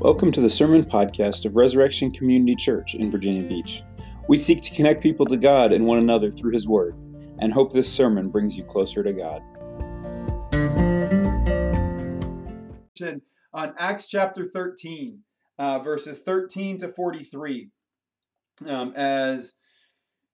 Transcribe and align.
Welcome 0.00 0.32
to 0.32 0.40
the 0.40 0.48
Sermon 0.48 0.82
Podcast 0.82 1.44
of 1.44 1.56
Resurrection 1.56 2.10
Community 2.10 2.56
Church 2.56 2.94
in 2.94 3.10
Virginia 3.10 3.46
Beach. 3.46 3.82
We 4.28 4.38
seek 4.38 4.62
to 4.62 4.74
connect 4.74 5.02
people 5.02 5.26
to 5.26 5.36
God 5.36 5.74
and 5.74 5.84
one 5.84 5.98
another 5.98 6.30
through 6.30 6.52
His 6.52 6.66
Word, 6.66 6.94
and 7.38 7.52
hope 7.52 7.70
this 7.70 7.92
sermon 7.92 8.30
brings 8.30 8.56
you 8.56 8.64
closer 8.64 9.02
to 9.02 9.12
God. 9.12 9.42
On 13.52 13.74
Acts 13.76 14.08
chapter 14.08 14.42
13, 14.42 15.18
uh, 15.58 15.80
verses 15.80 16.20
13 16.20 16.78
to 16.78 16.88
43, 16.88 17.68
um, 18.68 18.94
as 18.96 19.56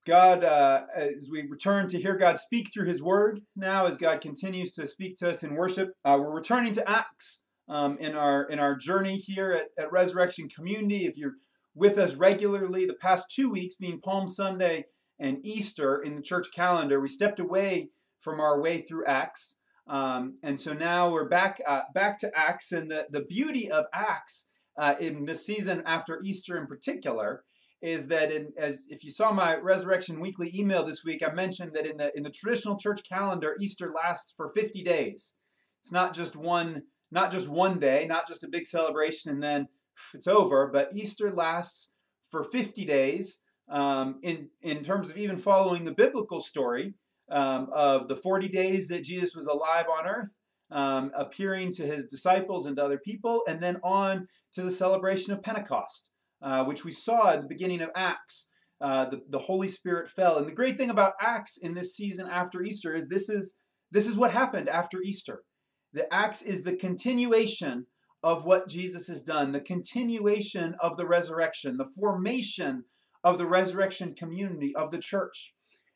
God, 0.06 0.44
uh, 0.44 0.82
as 0.94 1.28
we 1.28 1.42
return 1.42 1.88
to 1.88 2.00
hear 2.00 2.16
God 2.16 2.38
speak 2.38 2.72
through 2.72 2.86
His 2.86 3.02
Word, 3.02 3.40
now 3.56 3.86
as 3.86 3.98
God 3.98 4.20
continues 4.20 4.70
to 4.74 4.86
speak 4.86 5.16
to 5.16 5.30
us 5.30 5.42
in 5.42 5.56
worship, 5.56 5.90
uh, 6.04 6.16
we're 6.20 6.30
returning 6.30 6.72
to 6.74 6.88
Acts 6.88 7.42
um, 7.68 7.98
in 7.98 8.14
our 8.14 8.44
in 8.44 8.58
our 8.58 8.74
journey 8.74 9.16
here 9.16 9.52
at, 9.52 9.84
at 9.84 9.92
Resurrection 9.92 10.48
Community. 10.48 11.06
If 11.06 11.16
you're 11.16 11.34
with 11.74 11.98
us 11.98 12.14
regularly, 12.14 12.86
the 12.86 12.94
past 12.94 13.30
two 13.30 13.50
weeks 13.50 13.74
being 13.74 14.00
Palm 14.00 14.28
Sunday 14.28 14.86
and 15.18 15.44
Easter 15.44 16.00
in 16.00 16.16
the 16.16 16.22
church 16.22 16.48
calendar, 16.54 17.00
we 17.00 17.08
stepped 17.08 17.40
away 17.40 17.90
from 18.18 18.40
our 18.40 18.60
way 18.60 18.80
through 18.80 19.04
Acts, 19.06 19.56
um, 19.86 20.36
and 20.42 20.58
so 20.58 20.72
now 20.72 21.10
we're 21.10 21.28
back 21.28 21.60
uh, 21.66 21.82
back 21.94 22.18
to 22.20 22.38
Acts. 22.38 22.72
And 22.72 22.90
the 22.90 23.06
the 23.10 23.22
beauty 23.22 23.70
of 23.70 23.86
Acts 23.92 24.46
uh, 24.78 24.94
in 25.00 25.24
this 25.24 25.44
season 25.44 25.82
after 25.86 26.20
Easter 26.24 26.56
in 26.56 26.66
particular 26.66 27.44
is 27.82 28.08
that 28.08 28.32
in, 28.32 28.52
as 28.56 28.86
if 28.88 29.04
you 29.04 29.10
saw 29.10 29.30
my 29.30 29.54
resurrection 29.54 30.18
weekly 30.18 30.50
email 30.54 30.82
this 30.84 31.04
week 31.04 31.22
i 31.22 31.32
mentioned 31.32 31.72
that 31.74 31.86
in 31.86 31.98
the 31.98 32.10
in 32.16 32.22
the 32.22 32.30
traditional 32.30 32.78
church 32.78 33.02
calendar 33.06 33.54
easter 33.60 33.92
lasts 33.94 34.32
for 34.34 34.48
50 34.48 34.82
days 34.82 35.34
it's 35.80 35.92
not 35.92 36.14
just 36.14 36.36
one 36.36 36.82
not 37.10 37.30
just 37.30 37.48
one 37.48 37.78
day 37.78 38.06
not 38.08 38.26
just 38.26 38.44
a 38.44 38.48
big 38.48 38.66
celebration 38.66 39.30
and 39.30 39.42
then 39.42 39.68
it's 40.14 40.26
over 40.26 40.68
but 40.68 40.90
easter 40.92 41.30
lasts 41.32 41.92
for 42.28 42.42
50 42.42 42.84
days 42.84 43.40
um, 43.68 44.20
in 44.22 44.48
in 44.62 44.82
terms 44.82 45.10
of 45.10 45.16
even 45.16 45.36
following 45.36 45.84
the 45.84 45.92
biblical 45.92 46.40
story 46.40 46.94
um, 47.30 47.68
of 47.72 48.08
the 48.08 48.16
40 48.16 48.48
days 48.48 48.88
that 48.88 49.04
jesus 49.04 49.34
was 49.34 49.46
alive 49.46 49.86
on 49.88 50.06
earth 50.06 50.30
um, 50.70 51.12
appearing 51.16 51.70
to 51.72 51.86
his 51.86 52.06
disciples 52.06 52.66
and 52.66 52.76
to 52.76 52.84
other 52.84 52.98
people 52.98 53.42
and 53.48 53.62
then 53.62 53.78
on 53.82 54.26
to 54.52 54.62
the 54.62 54.70
celebration 54.70 55.32
of 55.32 55.42
pentecost 55.42 56.10
uh, 56.42 56.64
which 56.64 56.84
we 56.84 56.92
saw 56.92 57.30
at 57.30 57.42
the 57.42 57.48
beginning 57.48 57.80
of 57.80 57.90
Acts. 57.94 58.48
Uh, 58.80 59.06
the, 59.06 59.22
the 59.30 59.38
Holy 59.38 59.68
Spirit 59.68 60.08
fell. 60.08 60.36
And 60.36 60.46
the 60.46 60.52
great 60.52 60.76
thing 60.76 60.90
about 60.90 61.14
Acts 61.20 61.56
in 61.56 61.74
this 61.74 61.96
season 61.96 62.28
after 62.30 62.62
Easter 62.62 62.94
is 62.94 63.08
this 63.08 63.30
is 63.30 63.56
this 63.90 64.06
is 64.06 64.18
what 64.18 64.32
happened 64.32 64.68
after 64.68 65.00
Easter. 65.00 65.42
The 65.92 66.12
Acts 66.12 66.42
is 66.42 66.62
the 66.62 66.76
continuation 66.76 67.86
of 68.22 68.44
what 68.44 68.68
Jesus 68.68 69.06
has 69.08 69.22
done, 69.22 69.52
the 69.52 69.60
continuation 69.60 70.74
of 70.80 70.96
the 70.96 71.06
resurrection, 71.06 71.76
the 71.76 71.90
formation 71.98 72.84
of 73.22 73.38
the 73.38 73.46
resurrection 73.46 74.14
community 74.14 74.74
of 74.74 74.90
the 74.90 74.98
church. 74.98 75.54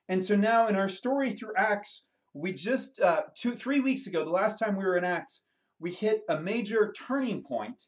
And 0.09 0.25
so 0.25 0.37
now 0.37 0.67
in 0.67 0.77
our 0.77 0.89
story 0.89 1.33
through 1.33 1.55
Acts, 1.57 2.05
we 2.33 2.53
just 2.53 3.01
uh, 3.01 3.23
two 3.37 3.53
three 3.53 3.81
weeks 3.81 4.07
ago, 4.07 4.25
the 4.25 4.31
last 4.31 4.59
time 4.59 4.77
we 4.77 4.85
were 4.85 4.97
in 4.97 5.05
Acts, 5.05 5.47
we 5.79 5.91
hit 5.91 6.23
a 6.29 6.39
major 6.39 6.93
turning 6.93 7.43
point 7.43 7.83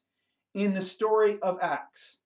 in 0.54 0.74
the 0.74 0.80
story 0.80 1.38
of 1.40 1.58
Acts 1.62 2.18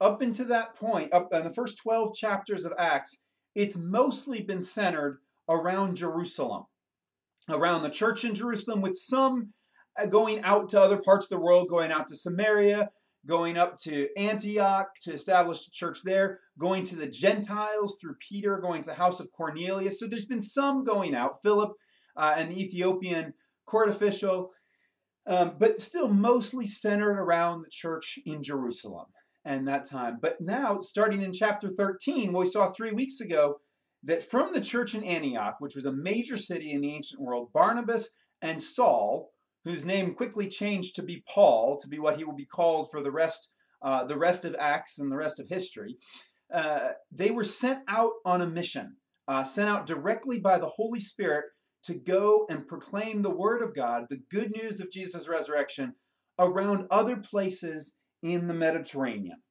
up 0.00 0.20
until 0.20 0.46
that 0.46 0.74
point, 0.76 1.12
up 1.12 1.32
in 1.32 1.44
the 1.44 1.50
first 1.50 1.78
12 1.78 2.16
chapters 2.16 2.64
of 2.64 2.72
Acts, 2.78 3.18
it's 3.54 3.76
mostly 3.76 4.42
been 4.42 4.60
centered 4.60 5.20
around 5.48 5.96
Jerusalem, 5.96 6.64
around 7.48 7.82
the 7.82 7.90
church 7.90 8.24
in 8.24 8.34
Jerusalem, 8.34 8.80
with 8.80 8.96
some 8.96 9.52
uh, 10.00 10.06
going 10.06 10.42
out 10.42 10.68
to 10.70 10.80
other 10.80 10.98
parts 10.98 11.26
of 11.26 11.30
the 11.30 11.40
world, 11.40 11.68
going 11.68 11.92
out 11.92 12.06
to 12.08 12.16
Samaria, 12.16 12.90
going 13.26 13.56
up 13.56 13.78
to 13.78 14.08
Antioch 14.16 14.88
to 15.02 15.12
establish 15.12 15.66
a 15.66 15.70
church 15.70 16.02
there, 16.02 16.40
going 16.58 16.82
to 16.84 16.96
the 16.96 17.06
Gentiles 17.06 17.96
through 18.00 18.16
Peter, 18.20 18.58
going 18.58 18.82
to 18.82 18.88
the 18.88 18.94
house 18.94 19.20
of 19.20 19.32
Cornelius. 19.32 19.98
So 19.98 20.06
there's 20.06 20.26
been 20.26 20.40
some 20.40 20.84
going 20.84 21.14
out, 21.14 21.42
Philip 21.42 21.72
uh, 22.16 22.34
and 22.36 22.50
the 22.50 22.60
Ethiopian 22.62 23.32
court 23.66 23.88
official, 23.88 24.50
um, 25.26 25.54
but 25.58 25.80
still 25.80 26.08
mostly 26.08 26.66
centered 26.66 27.18
around 27.18 27.62
the 27.62 27.70
church 27.70 28.18
in 28.26 28.42
Jerusalem 28.42 29.06
and 29.44 29.66
that 29.68 29.84
time. 29.84 30.18
But 30.20 30.40
now, 30.40 30.80
starting 30.80 31.22
in 31.22 31.32
chapter 31.32 31.68
13, 31.68 32.32
what 32.32 32.40
we 32.40 32.46
saw 32.46 32.70
three 32.70 32.92
weeks 32.92 33.20
ago 33.20 33.56
that 34.04 34.22
from 34.22 34.52
the 34.52 34.60
church 34.60 34.94
in 34.94 35.02
Antioch, 35.04 35.56
which 35.58 35.74
was 35.74 35.84
a 35.84 35.92
major 35.92 36.36
city 36.36 36.72
in 36.72 36.80
the 36.80 36.94
ancient 36.94 37.20
world, 37.20 37.52
Barnabas 37.52 38.10
and 38.42 38.62
Saul, 38.62 39.30
whose 39.64 39.84
name 39.84 40.14
quickly 40.14 40.46
changed 40.46 40.94
to 40.96 41.02
be 41.02 41.24
Paul, 41.32 41.78
to 41.78 41.88
be 41.88 41.98
what 41.98 42.16
he 42.16 42.24
will 42.24 42.34
be 42.34 42.44
called 42.44 42.90
for 42.90 43.02
the 43.02 43.10
rest, 43.10 43.48
uh, 43.82 44.04
the 44.04 44.18
rest 44.18 44.44
of 44.44 44.54
Acts 44.58 44.98
and 44.98 45.10
the 45.10 45.16
rest 45.16 45.40
of 45.40 45.48
history, 45.48 45.96
uh, 46.52 46.90
they 47.10 47.30
were 47.30 47.44
sent 47.44 47.80
out 47.88 48.12
on 48.24 48.42
a 48.42 48.46
mission, 48.46 48.96
uh, 49.26 49.42
sent 49.42 49.68
out 49.68 49.86
directly 49.86 50.38
by 50.38 50.58
the 50.58 50.68
Holy 50.68 51.00
Spirit 51.00 51.46
to 51.84 51.94
go 51.94 52.46
and 52.50 52.68
proclaim 52.68 53.22
the 53.22 53.30
word 53.30 53.62
of 53.62 53.74
God, 53.74 54.04
the 54.08 54.20
good 54.30 54.50
news 54.50 54.80
of 54.80 54.90
Jesus' 54.90 55.28
resurrection, 55.28 55.94
around 56.38 56.86
other 56.90 57.16
places 57.16 57.96
in 58.22 58.46
the 58.46 58.54
Mediterranean. 58.54 59.42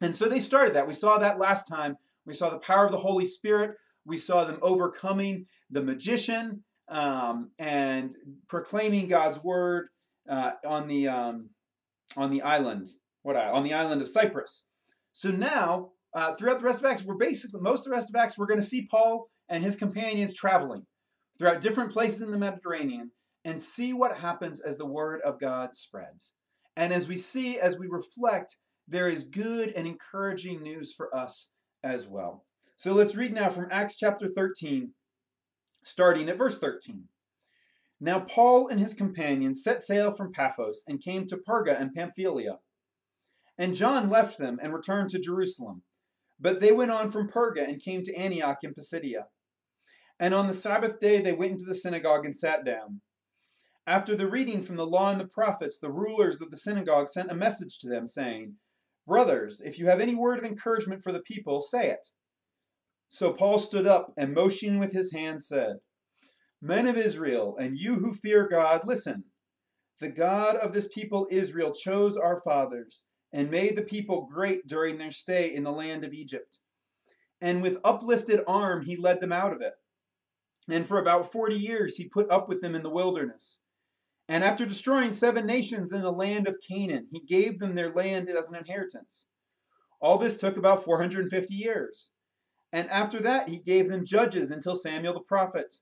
And 0.00 0.16
so 0.16 0.28
they 0.28 0.38
started 0.38 0.74
that. 0.74 0.86
We 0.86 0.94
saw 0.94 1.18
that 1.18 1.38
last 1.38 1.66
time. 1.66 1.96
We 2.30 2.34
saw 2.34 2.48
the 2.48 2.58
power 2.58 2.84
of 2.84 2.92
the 2.92 2.98
Holy 2.98 3.24
Spirit. 3.24 3.72
We 4.06 4.16
saw 4.16 4.44
them 4.44 4.60
overcoming 4.62 5.46
the 5.68 5.82
magician 5.82 6.62
um, 6.88 7.50
and 7.58 8.14
proclaiming 8.46 9.08
God's 9.08 9.42
word 9.42 9.88
uh, 10.28 10.52
on 10.64 10.86
the 10.86 11.08
um, 11.08 11.50
on 12.16 12.30
the 12.30 12.42
island. 12.42 12.90
What 13.22 13.34
on 13.34 13.64
the 13.64 13.74
island 13.74 14.00
of 14.00 14.06
Cyprus. 14.06 14.64
So 15.12 15.32
now, 15.32 15.90
uh, 16.14 16.34
throughout 16.34 16.58
the 16.58 16.64
rest 16.64 16.78
of 16.78 16.86
Acts, 16.86 17.02
we're 17.02 17.16
basically 17.16 17.60
most 17.60 17.80
of 17.80 17.86
the 17.86 17.90
rest 17.90 18.10
of 18.10 18.14
Acts, 18.14 18.38
we're 18.38 18.46
going 18.46 18.60
to 18.60 18.64
see 18.64 18.86
Paul 18.86 19.28
and 19.48 19.64
his 19.64 19.74
companions 19.74 20.32
traveling 20.32 20.86
throughout 21.36 21.60
different 21.60 21.90
places 21.90 22.22
in 22.22 22.30
the 22.30 22.38
Mediterranean 22.38 23.10
and 23.44 23.60
see 23.60 23.92
what 23.92 24.18
happens 24.18 24.60
as 24.60 24.76
the 24.76 24.86
word 24.86 25.20
of 25.22 25.40
God 25.40 25.74
spreads. 25.74 26.32
And 26.76 26.92
as 26.92 27.08
we 27.08 27.16
see, 27.16 27.58
as 27.58 27.76
we 27.76 27.88
reflect, 27.88 28.54
there 28.86 29.08
is 29.08 29.24
good 29.24 29.70
and 29.70 29.88
encouraging 29.88 30.62
news 30.62 30.92
for 30.92 31.12
us 31.12 31.50
as 31.82 32.08
well. 32.08 32.44
So 32.76 32.92
let's 32.92 33.16
read 33.16 33.34
now 33.34 33.50
from 33.50 33.68
Acts 33.70 33.96
chapter 33.96 34.26
13, 34.26 34.92
starting 35.84 36.28
at 36.28 36.38
verse 36.38 36.58
13. 36.58 37.04
Now 38.00 38.20
Paul 38.20 38.68
and 38.68 38.80
his 38.80 38.94
companions 38.94 39.62
set 39.62 39.82
sail 39.82 40.10
from 40.10 40.32
Paphos 40.32 40.82
and 40.88 41.02
came 41.02 41.26
to 41.26 41.36
Perga 41.36 41.78
and 41.78 41.94
Pamphylia. 41.94 42.58
And 43.58 43.74
John 43.74 44.08
left 44.08 44.38
them 44.38 44.58
and 44.62 44.72
returned 44.72 45.10
to 45.10 45.18
Jerusalem. 45.18 45.82
But 46.40 46.60
they 46.60 46.72
went 46.72 46.90
on 46.90 47.10
from 47.10 47.28
Perga 47.28 47.62
and 47.62 47.82
came 47.82 48.02
to 48.04 48.14
Antioch 48.14 48.58
in 48.62 48.72
Pisidia. 48.72 49.26
And 50.18 50.32
on 50.32 50.46
the 50.46 50.54
Sabbath 50.54 50.98
day 50.98 51.20
they 51.20 51.32
went 51.32 51.52
into 51.52 51.66
the 51.66 51.74
synagogue 51.74 52.24
and 52.24 52.34
sat 52.34 52.64
down. 52.64 53.02
After 53.86 54.16
the 54.16 54.28
reading 54.28 54.62
from 54.62 54.76
the 54.76 54.86
law 54.86 55.10
and 55.10 55.20
the 55.20 55.26
prophets, 55.26 55.78
the 55.78 55.90
rulers 55.90 56.40
of 56.40 56.50
the 56.50 56.56
synagogue 56.56 57.08
sent 57.08 57.30
a 57.30 57.34
message 57.34 57.78
to 57.80 57.88
them, 57.88 58.06
saying, 58.06 58.54
Brothers, 59.10 59.60
if 59.60 59.76
you 59.76 59.86
have 59.86 59.98
any 59.98 60.14
word 60.14 60.38
of 60.38 60.44
encouragement 60.44 61.02
for 61.02 61.10
the 61.10 61.18
people, 61.18 61.60
say 61.60 61.90
it. 61.90 62.06
So 63.08 63.32
Paul 63.32 63.58
stood 63.58 63.84
up 63.84 64.12
and 64.16 64.32
motioning 64.32 64.78
with 64.78 64.92
his 64.92 65.12
hand 65.12 65.42
said, 65.42 65.78
Men 66.62 66.86
of 66.86 66.96
Israel, 66.96 67.56
and 67.58 67.76
you 67.76 67.96
who 67.96 68.12
fear 68.12 68.46
God, 68.48 68.82
listen. 68.84 69.24
The 69.98 70.10
God 70.10 70.54
of 70.54 70.72
this 70.72 70.86
people 70.86 71.26
Israel 71.28 71.72
chose 71.72 72.16
our 72.16 72.40
fathers 72.40 73.02
and 73.32 73.50
made 73.50 73.74
the 73.74 73.82
people 73.82 74.28
great 74.32 74.68
during 74.68 74.98
their 74.98 75.10
stay 75.10 75.52
in 75.52 75.64
the 75.64 75.72
land 75.72 76.04
of 76.04 76.12
Egypt. 76.12 76.60
And 77.40 77.62
with 77.62 77.78
uplifted 77.82 78.42
arm 78.46 78.82
he 78.82 78.94
led 78.94 79.20
them 79.20 79.32
out 79.32 79.52
of 79.52 79.60
it. 79.60 79.72
And 80.68 80.86
for 80.86 81.00
about 81.00 81.32
forty 81.32 81.56
years 81.56 81.96
he 81.96 82.08
put 82.08 82.30
up 82.30 82.48
with 82.48 82.60
them 82.60 82.76
in 82.76 82.84
the 82.84 82.90
wilderness. 82.90 83.58
And 84.30 84.44
after 84.44 84.64
destroying 84.64 85.12
seven 85.12 85.44
nations 85.44 85.90
in 85.90 86.02
the 86.02 86.12
land 86.12 86.46
of 86.46 86.60
Canaan, 86.66 87.08
he 87.10 87.18
gave 87.18 87.58
them 87.58 87.74
their 87.74 87.92
land 87.92 88.30
as 88.30 88.48
an 88.48 88.54
inheritance. 88.54 89.26
All 90.00 90.18
this 90.18 90.36
took 90.36 90.56
about 90.56 90.84
450 90.84 91.52
years. 91.52 92.12
And 92.72 92.88
after 92.90 93.18
that, 93.22 93.48
he 93.48 93.58
gave 93.58 93.88
them 93.88 94.04
judges 94.04 94.52
until 94.52 94.76
Samuel 94.76 95.14
the 95.14 95.20
prophet. 95.20 95.74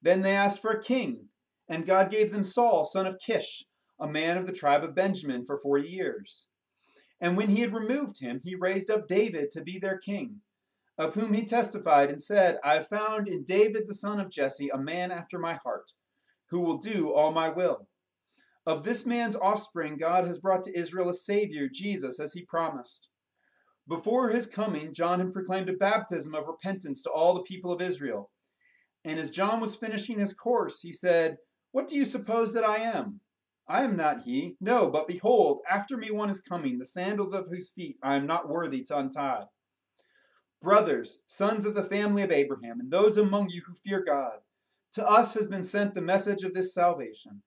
Then 0.00 0.22
they 0.22 0.36
asked 0.36 0.62
for 0.62 0.70
a 0.70 0.80
king, 0.80 1.30
and 1.68 1.84
God 1.84 2.08
gave 2.08 2.30
them 2.30 2.44
Saul, 2.44 2.84
son 2.84 3.04
of 3.04 3.18
Kish, 3.18 3.64
a 3.98 4.06
man 4.06 4.36
of 4.36 4.46
the 4.46 4.52
tribe 4.52 4.84
of 4.84 4.94
Benjamin, 4.94 5.44
for 5.44 5.58
40 5.58 5.88
years. 5.88 6.46
And 7.20 7.36
when 7.36 7.48
he 7.48 7.62
had 7.62 7.74
removed 7.74 8.20
him, 8.20 8.40
he 8.44 8.54
raised 8.54 8.92
up 8.92 9.08
David 9.08 9.50
to 9.50 9.60
be 9.60 9.80
their 9.80 9.98
king, 9.98 10.42
of 10.96 11.14
whom 11.14 11.32
he 11.32 11.44
testified 11.44 12.10
and 12.10 12.22
said, 12.22 12.58
I 12.62 12.74
have 12.74 12.86
found 12.86 13.26
in 13.26 13.42
David 13.42 13.88
the 13.88 13.94
son 13.94 14.20
of 14.20 14.30
Jesse 14.30 14.68
a 14.68 14.78
man 14.78 15.10
after 15.10 15.36
my 15.36 15.54
heart 15.54 15.90
who 16.52 16.60
will 16.60 16.78
do 16.78 17.12
all 17.12 17.32
my 17.32 17.48
will. 17.48 17.88
Of 18.64 18.84
this 18.84 19.04
man's 19.04 19.34
offspring, 19.34 19.96
God 19.96 20.24
has 20.26 20.38
brought 20.38 20.62
to 20.64 20.78
Israel 20.78 21.08
a 21.08 21.14
Savior, 21.14 21.66
Jesus, 21.72 22.20
as 22.20 22.34
he 22.34 22.44
promised. 22.44 23.08
Before 23.88 24.28
his 24.28 24.46
coming, 24.46 24.92
John 24.92 25.18
had 25.18 25.32
proclaimed 25.32 25.68
a 25.68 25.72
baptism 25.72 26.34
of 26.34 26.46
repentance 26.46 27.02
to 27.02 27.10
all 27.10 27.34
the 27.34 27.42
people 27.42 27.72
of 27.72 27.80
Israel. 27.80 28.30
And 29.04 29.18
as 29.18 29.32
John 29.32 29.60
was 29.60 29.74
finishing 29.74 30.20
his 30.20 30.34
course, 30.34 30.82
he 30.82 30.92
said, 30.92 31.38
What 31.72 31.88
do 31.88 31.96
you 31.96 32.04
suppose 32.04 32.52
that 32.52 32.64
I 32.64 32.76
am? 32.76 33.20
I 33.66 33.82
am 33.82 33.96
not 33.96 34.22
he. 34.24 34.56
No, 34.60 34.90
but 34.90 35.08
behold, 35.08 35.60
after 35.68 35.96
me 35.96 36.10
one 36.10 36.30
is 36.30 36.40
coming, 36.40 36.78
the 36.78 36.84
sandals 36.84 37.32
of 37.32 37.46
whose 37.48 37.70
feet 37.70 37.96
I 38.02 38.16
am 38.16 38.26
not 38.26 38.48
worthy 38.48 38.82
to 38.84 38.98
untie. 38.98 39.44
Brothers, 40.60 41.22
sons 41.26 41.64
of 41.64 41.74
the 41.74 41.82
family 41.82 42.22
of 42.22 42.30
Abraham, 42.30 42.78
and 42.78 42.92
those 42.92 43.16
among 43.16 43.48
you 43.48 43.62
who 43.66 43.74
fear 43.74 44.04
God, 44.04 44.40
to 44.92 45.06
us 45.06 45.34
has 45.34 45.46
been 45.46 45.64
sent 45.64 45.94
the 45.94 46.02
message 46.02 46.42
of 46.42 46.54
this 46.54 46.74
salvation. 46.74 47.42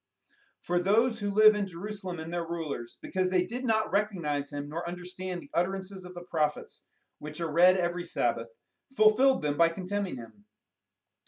For 0.61 0.79
those 0.79 1.19
who 1.19 1.29
live 1.29 1.53
in 1.53 1.67
Jerusalem 1.67 2.19
and 2.19 2.33
their 2.33 2.47
rulers, 2.47 2.97
because 3.01 3.29
they 3.29 3.45
did 3.45 3.63
not 3.63 3.91
recognize 3.91 4.51
him 4.51 4.67
nor 4.67 4.87
understand 4.87 5.41
the 5.41 5.51
utterances 5.53 6.05
of 6.05 6.15
the 6.15 6.23
prophets, 6.29 6.85
which 7.19 7.39
are 7.39 7.51
read 7.51 7.77
every 7.77 8.03
Sabbath, 8.03 8.47
fulfilled 8.97 9.43
them 9.43 9.57
by 9.57 9.69
condemning 9.69 10.15
him. 10.17 10.45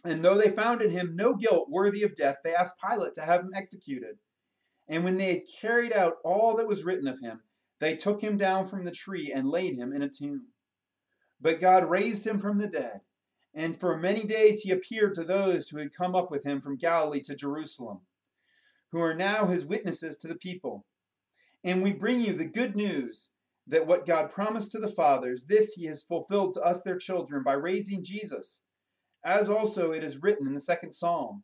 And 0.03 0.23
though 0.23 0.37
they 0.37 0.49
found 0.49 0.81
in 0.81 0.89
him 0.89 1.15
no 1.15 1.35
guilt 1.35 1.67
worthy 1.69 2.01
of 2.03 2.15
death, 2.15 2.37
they 2.43 2.55
asked 2.55 2.75
Pilate 2.81 3.13
to 3.13 3.21
have 3.21 3.41
him 3.41 3.51
executed. 3.55 4.17
And 4.87 5.03
when 5.03 5.17
they 5.17 5.29
had 5.29 5.41
carried 5.61 5.93
out 5.93 6.15
all 6.23 6.55
that 6.55 6.67
was 6.67 6.85
written 6.85 7.07
of 7.07 7.19
him, 7.19 7.41
they 7.79 7.95
took 7.95 8.21
him 8.21 8.37
down 8.37 8.65
from 8.65 8.85
the 8.85 8.91
tree 8.91 9.31
and 9.35 9.49
laid 9.49 9.75
him 9.75 9.93
in 9.93 10.01
a 10.01 10.09
tomb. 10.09 10.47
But 11.39 11.61
God 11.61 11.89
raised 11.89 12.25
him 12.25 12.39
from 12.39 12.57
the 12.57 12.67
dead, 12.67 13.01
and 13.53 13.79
for 13.79 13.97
many 13.97 14.23
days 14.23 14.61
he 14.61 14.71
appeared 14.71 15.15
to 15.15 15.23
those 15.23 15.69
who 15.69 15.77
had 15.77 15.93
come 15.93 16.15
up 16.15 16.29
with 16.29 16.45
him 16.45 16.61
from 16.61 16.77
Galilee 16.77 17.21
to 17.21 17.35
Jerusalem, 17.35 18.01
who 18.91 18.99
are 18.99 19.15
now 19.15 19.47
his 19.47 19.65
witnesses 19.65 20.17
to 20.17 20.27
the 20.27 20.35
people. 20.35 20.85
And 21.63 21.81
we 21.81 21.91
bring 21.91 22.21
you 22.21 22.33
the 22.33 22.45
good 22.45 22.75
news 22.75 23.31
that 23.65 23.87
what 23.87 24.05
God 24.05 24.29
promised 24.29 24.71
to 24.71 24.79
the 24.79 24.87
fathers, 24.87 25.45
this 25.45 25.73
he 25.73 25.85
has 25.85 26.03
fulfilled 26.03 26.53
to 26.53 26.61
us 26.61 26.81
their 26.81 26.97
children 26.97 27.43
by 27.43 27.53
raising 27.53 28.03
Jesus, 28.03 28.63
as 29.23 29.49
also 29.49 29.91
it 29.91 30.03
is 30.03 30.21
written 30.21 30.47
in 30.47 30.53
the 30.53 30.59
second 30.59 30.93
psalm 30.93 31.43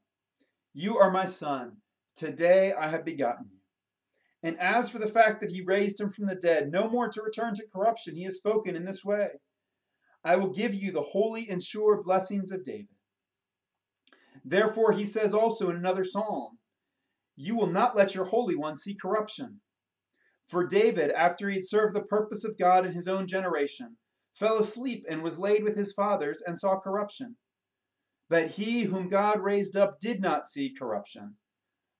You 0.73 0.97
are 0.97 1.11
my 1.11 1.25
son, 1.25 1.77
today 2.15 2.73
I 2.73 2.89
have 2.89 3.03
begotten 3.03 3.47
you. 3.51 3.59
And 4.41 4.59
as 4.59 4.89
for 4.89 4.99
the 4.99 5.07
fact 5.07 5.39
that 5.41 5.51
he 5.51 5.61
raised 5.61 5.99
him 5.99 6.09
from 6.09 6.27
the 6.27 6.35
dead, 6.35 6.71
no 6.71 6.89
more 6.89 7.07
to 7.09 7.21
return 7.21 7.53
to 7.55 7.65
corruption, 7.73 8.15
he 8.15 8.23
has 8.23 8.35
spoken 8.35 8.75
in 8.75 8.85
this 8.85 9.03
way 9.03 9.39
I 10.23 10.35
will 10.37 10.49
give 10.49 10.73
you 10.73 10.91
the 10.91 11.01
holy 11.01 11.49
and 11.49 11.61
sure 11.61 12.01
blessings 12.01 12.51
of 12.51 12.63
David. 12.63 12.87
Therefore, 14.43 14.93
he 14.93 15.05
says 15.05 15.33
also 15.33 15.69
in 15.69 15.75
another 15.75 16.03
psalm, 16.03 16.59
You 17.35 17.55
will 17.55 17.67
not 17.67 17.95
let 17.95 18.15
your 18.15 18.25
Holy 18.25 18.55
One 18.55 18.75
see 18.75 18.95
corruption. 18.95 19.61
For 20.45 20.65
David, 20.65 21.11
after 21.11 21.49
he 21.49 21.55
had 21.55 21.65
served 21.65 21.95
the 21.95 22.01
purpose 22.01 22.43
of 22.43 22.57
God 22.57 22.85
in 22.85 22.91
his 22.91 23.07
own 23.07 23.27
generation, 23.27 23.97
fell 24.33 24.57
asleep 24.57 25.05
and 25.09 25.23
was 25.23 25.39
laid 25.39 25.63
with 25.63 25.77
his 25.77 25.93
fathers 25.93 26.41
and 26.45 26.57
saw 26.57 26.79
corruption. 26.79 27.37
But 28.29 28.51
he 28.51 28.83
whom 28.83 29.09
God 29.09 29.41
raised 29.41 29.75
up 29.75 29.99
did 29.99 30.21
not 30.21 30.47
see 30.47 30.73
corruption. 30.73 31.37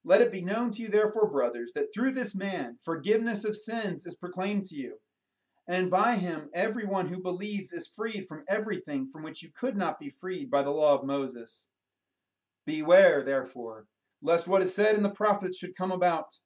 Let 0.03 0.21
it 0.21 0.31
be 0.31 0.41
known 0.41 0.71
to 0.71 0.81
you, 0.81 0.89
therefore, 0.89 1.29
brothers, 1.29 1.71
that 1.75 1.93
through 1.93 2.11
this 2.11 2.35
man 2.35 2.77
forgiveness 2.83 3.45
of 3.45 3.55
sins 3.55 4.05
is 4.05 4.15
proclaimed 4.15 4.65
to 4.65 4.75
you. 4.75 4.97
And 5.67 5.89
by 5.89 6.17
him, 6.17 6.49
everyone 6.53 7.07
who 7.07 7.21
believes 7.21 7.71
is 7.71 7.87
freed 7.87 8.25
from 8.27 8.43
everything 8.49 9.07
from 9.09 9.23
which 9.23 9.41
you 9.41 9.49
could 9.49 9.77
not 9.77 9.99
be 9.99 10.09
freed 10.09 10.51
by 10.51 10.61
the 10.61 10.71
law 10.71 10.93
of 10.93 11.05
Moses. 11.05 11.69
Beware, 12.65 13.23
therefore, 13.23 13.85
lest 14.21 14.47
what 14.47 14.61
is 14.61 14.73
said 14.73 14.95
in 14.95 15.03
the 15.03 15.09
prophets 15.09 15.57
should 15.57 15.75
come 15.75 15.91
about. 15.91 16.39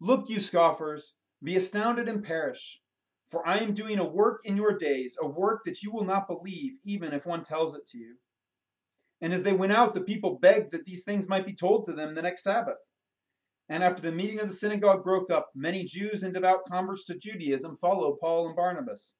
Look, 0.00 0.28
you 0.28 0.40
scoffers, 0.40 1.14
be 1.42 1.56
astounded 1.56 2.08
and 2.08 2.22
perish. 2.22 2.80
For 3.26 3.46
I 3.46 3.58
am 3.58 3.74
doing 3.74 3.98
a 3.98 4.04
work 4.04 4.40
in 4.44 4.56
your 4.56 4.76
days, 4.76 5.16
a 5.20 5.26
work 5.26 5.60
that 5.64 5.82
you 5.82 5.92
will 5.92 6.04
not 6.04 6.26
believe, 6.26 6.72
even 6.84 7.12
if 7.12 7.24
one 7.24 7.42
tells 7.42 7.74
it 7.74 7.86
to 7.88 7.98
you. 7.98 8.16
And 9.20 9.32
as 9.32 9.42
they 9.42 9.52
went 9.52 9.72
out, 9.72 9.94
the 9.94 10.00
people 10.00 10.38
begged 10.40 10.72
that 10.72 10.84
these 10.84 11.04
things 11.04 11.28
might 11.28 11.46
be 11.46 11.54
told 11.54 11.84
to 11.84 11.92
them 11.92 12.14
the 12.14 12.22
next 12.22 12.42
Sabbath. 12.42 12.78
And 13.70 13.84
after 13.84 14.02
the 14.02 14.10
meeting 14.10 14.40
of 14.40 14.48
the 14.48 14.52
synagogue 14.52 15.04
broke 15.04 15.30
up, 15.30 15.50
many 15.54 15.84
Jews 15.84 16.24
and 16.24 16.34
devout 16.34 16.66
converts 16.68 17.04
to 17.04 17.16
Judaism 17.16 17.76
followed 17.76 18.18
Paul 18.20 18.48
and 18.48 18.56
Barnabas, 18.56 19.14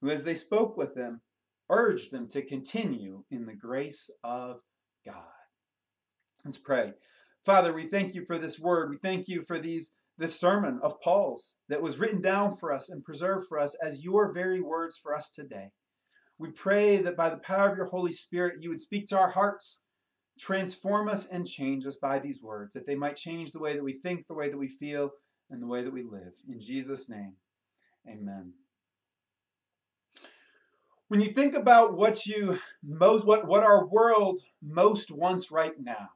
who, 0.00 0.08
as 0.08 0.24
they 0.24 0.34
spoke 0.34 0.78
with 0.78 0.94
them, 0.94 1.20
urged 1.68 2.10
them 2.10 2.26
to 2.28 2.40
continue 2.40 3.24
in 3.30 3.44
the 3.44 3.52
grace 3.52 4.08
of 4.24 4.60
God. 5.04 5.26
Let's 6.46 6.56
pray. 6.56 6.94
Father, 7.44 7.74
we 7.74 7.86
thank 7.86 8.14
you 8.14 8.24
for 8.24 8.38
this 8.38 8.58
word. 8.58 8.88
We 8.88 8.96
thank 8.96 9.28
you 9.28 9.42
for 9.42 9.60
these 9.60 9.92
this 10.16 10.38
sermon 10.38 10.78
of 10.82 11.00
Paul's 11.02 11.56
that 11.68 11.82
was 11.82 11.98
written 11.98 12.22
down 12.22 12.56
for 12.56 12.72
us 12.72 12.88
and 12.88 13.04
preserved 13.04 13.48
for 13.48 13.58
us 13.58 13.76
as 13.82 14.04
your 14.04 14.32
very 14.32 14.62
words 14.62 14.96
for 14.96 15.14
us 15.14 15.28
today. 15.28 15.70
We 16.38 16.52
pray 16.52 16.98
that 16.98 17.16
by 17.16 17.28
the 17.28 17.36
power 17.36 17.68
of 17.68 17.76
your 17.76 17.86
Holy 17.86 18.12
Spirit, 18.12 18.62
you 18.62 18.70
would 18.70 18.80
speak 18.80 19.06
to 19.08 19.18
our 19.18 19.30
hearts 19.30 19.80
Transform 20.38 21.08
us 21.08 21.26
and 21.26 21.46
change 21.46 21.86
us 21.86 21.96
by 21.96 22.18
these 22.18 22.42
words, 22.42 22.74
that 22.74 22.86
they 22.86 22.96
might 22.96 23.16
change 23.16 23.52
the 23.52 23.60
way 23.60 23.74
that 23.74 23.84
we 23.84 23.92
think, 23.92 24.26
the 24.26 24.34
way 24.34 24.48
that 24.48 24.58
we 24.58 24.66
feel, 24.66 25.10
and 25.50 25.62
the 25.62 25.66
way 25.66 25.82
that 25.82 25.92
we 25.92 26.02
live. 26.02 26.34
In 26.48 26.60
Jesus' 26.60 27.08
name, 27.08 27.34
amen. 28.08 28.52
When 31.08 31.20
you 31.20 31.28
think 31.28 31.54
about 31.54 31.96
what 31.96 32.26
you 32.26 32.58
most 32.82 33.24
what, 33.24 33.46
what 33.46 33.62
our 33.62 33.86
world 33.86 34.40
most 34.62 35.12
wants 35.12 35.52
right 35.52 35.74
now, 35.78 36.08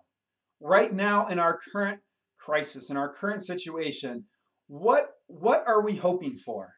right 0.60 0.92
now 0.92 1.28
in 1.28 1.38
our 1.38 1.58
current 1.72 2.00
crisis, 2.38 2.90
in 2.90 2.96
our 2.96 3.12
current 3.12 3.44
situation, 3.44 4.24
what 4.66 5.10
what 5.26 5.62
are 5.66 5.82
we 5.82 5.94
hoping 5.96 6.36
for? 6.36 6.74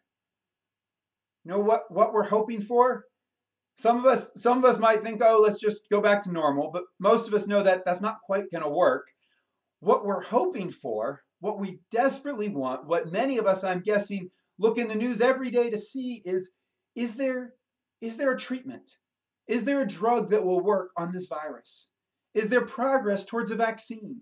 You 1.45 1.53
know 1.53 1.61
what 1.61 1.85
what 1.89 2.13
we're 2.13 2.29
hoping 2.29 2.61
for? 2.61 3.05
Some 3.81 3.97
of 3.97 4.05
us, 4.05 4.31
some 4.37 4.59
of 4.59 4.67
us 4.67 4.79
might 4.79 5.03
think, 5.03 5.23
oh, 5.25 5.41
let's 5.43 5.59
just 5.59 5.89
go 5.89 6.03
back 6.03 6.21
to 6.25 6.31
normal, 6.33 6.71
but 6.71 6.83
most 6.99 7.27
of 7.27 7.33
us 7.33 7.47
know 7.47 7.63
that 7.63 7.83
that's 7.87 8.03
not 8.03 8.21
quite 8.23 8.51
going 8.53 8.63
to 8.63 8.69
work. 8.69 9.07
What 9.79 10.05
we're 10.05 10.25
hoping 10.25 10.69
for, 10.69 11.23
what 11.39 11.59
we 11.59 11.79
desperately 11.91 12.51
want, 12.51 12.87
what 12.87 13.11
many 13.11 13.39
of 13.39 13.47
us, 13.47 13.65
I'm 13.65 13.81
guessing, 13.81 14.33
look 14.59 14.77
in 14.77 14.89
the 14.89 14.95
news 14.95 15.23
every 15.23 15.51
day 15.51 15.71
to 15.71 15.79
see 15.79 16.21
is, 16.27 16.51
is 16.95 17.17
there, 17.17 17.55
is 18.03 18.19
there 18.19 18.31
a 18.31 18.39
treatment? 18.39 18.99
Is 19.49 19.65
there 19.65 19.81
a 19.81 19.89
drug 19.89 20.29
that 20.29 20.45
will 20.45 20.63
work 20.63 20.91
on 20.99 21.13
this 21.13 21.25
virus? 21.25 21.89
Is 22.35 22.51
there 22.51 22.61
progress 22.61 23.25
towards 23.25 23.51
a 23.51 23.57
vaccine 23.57 24.21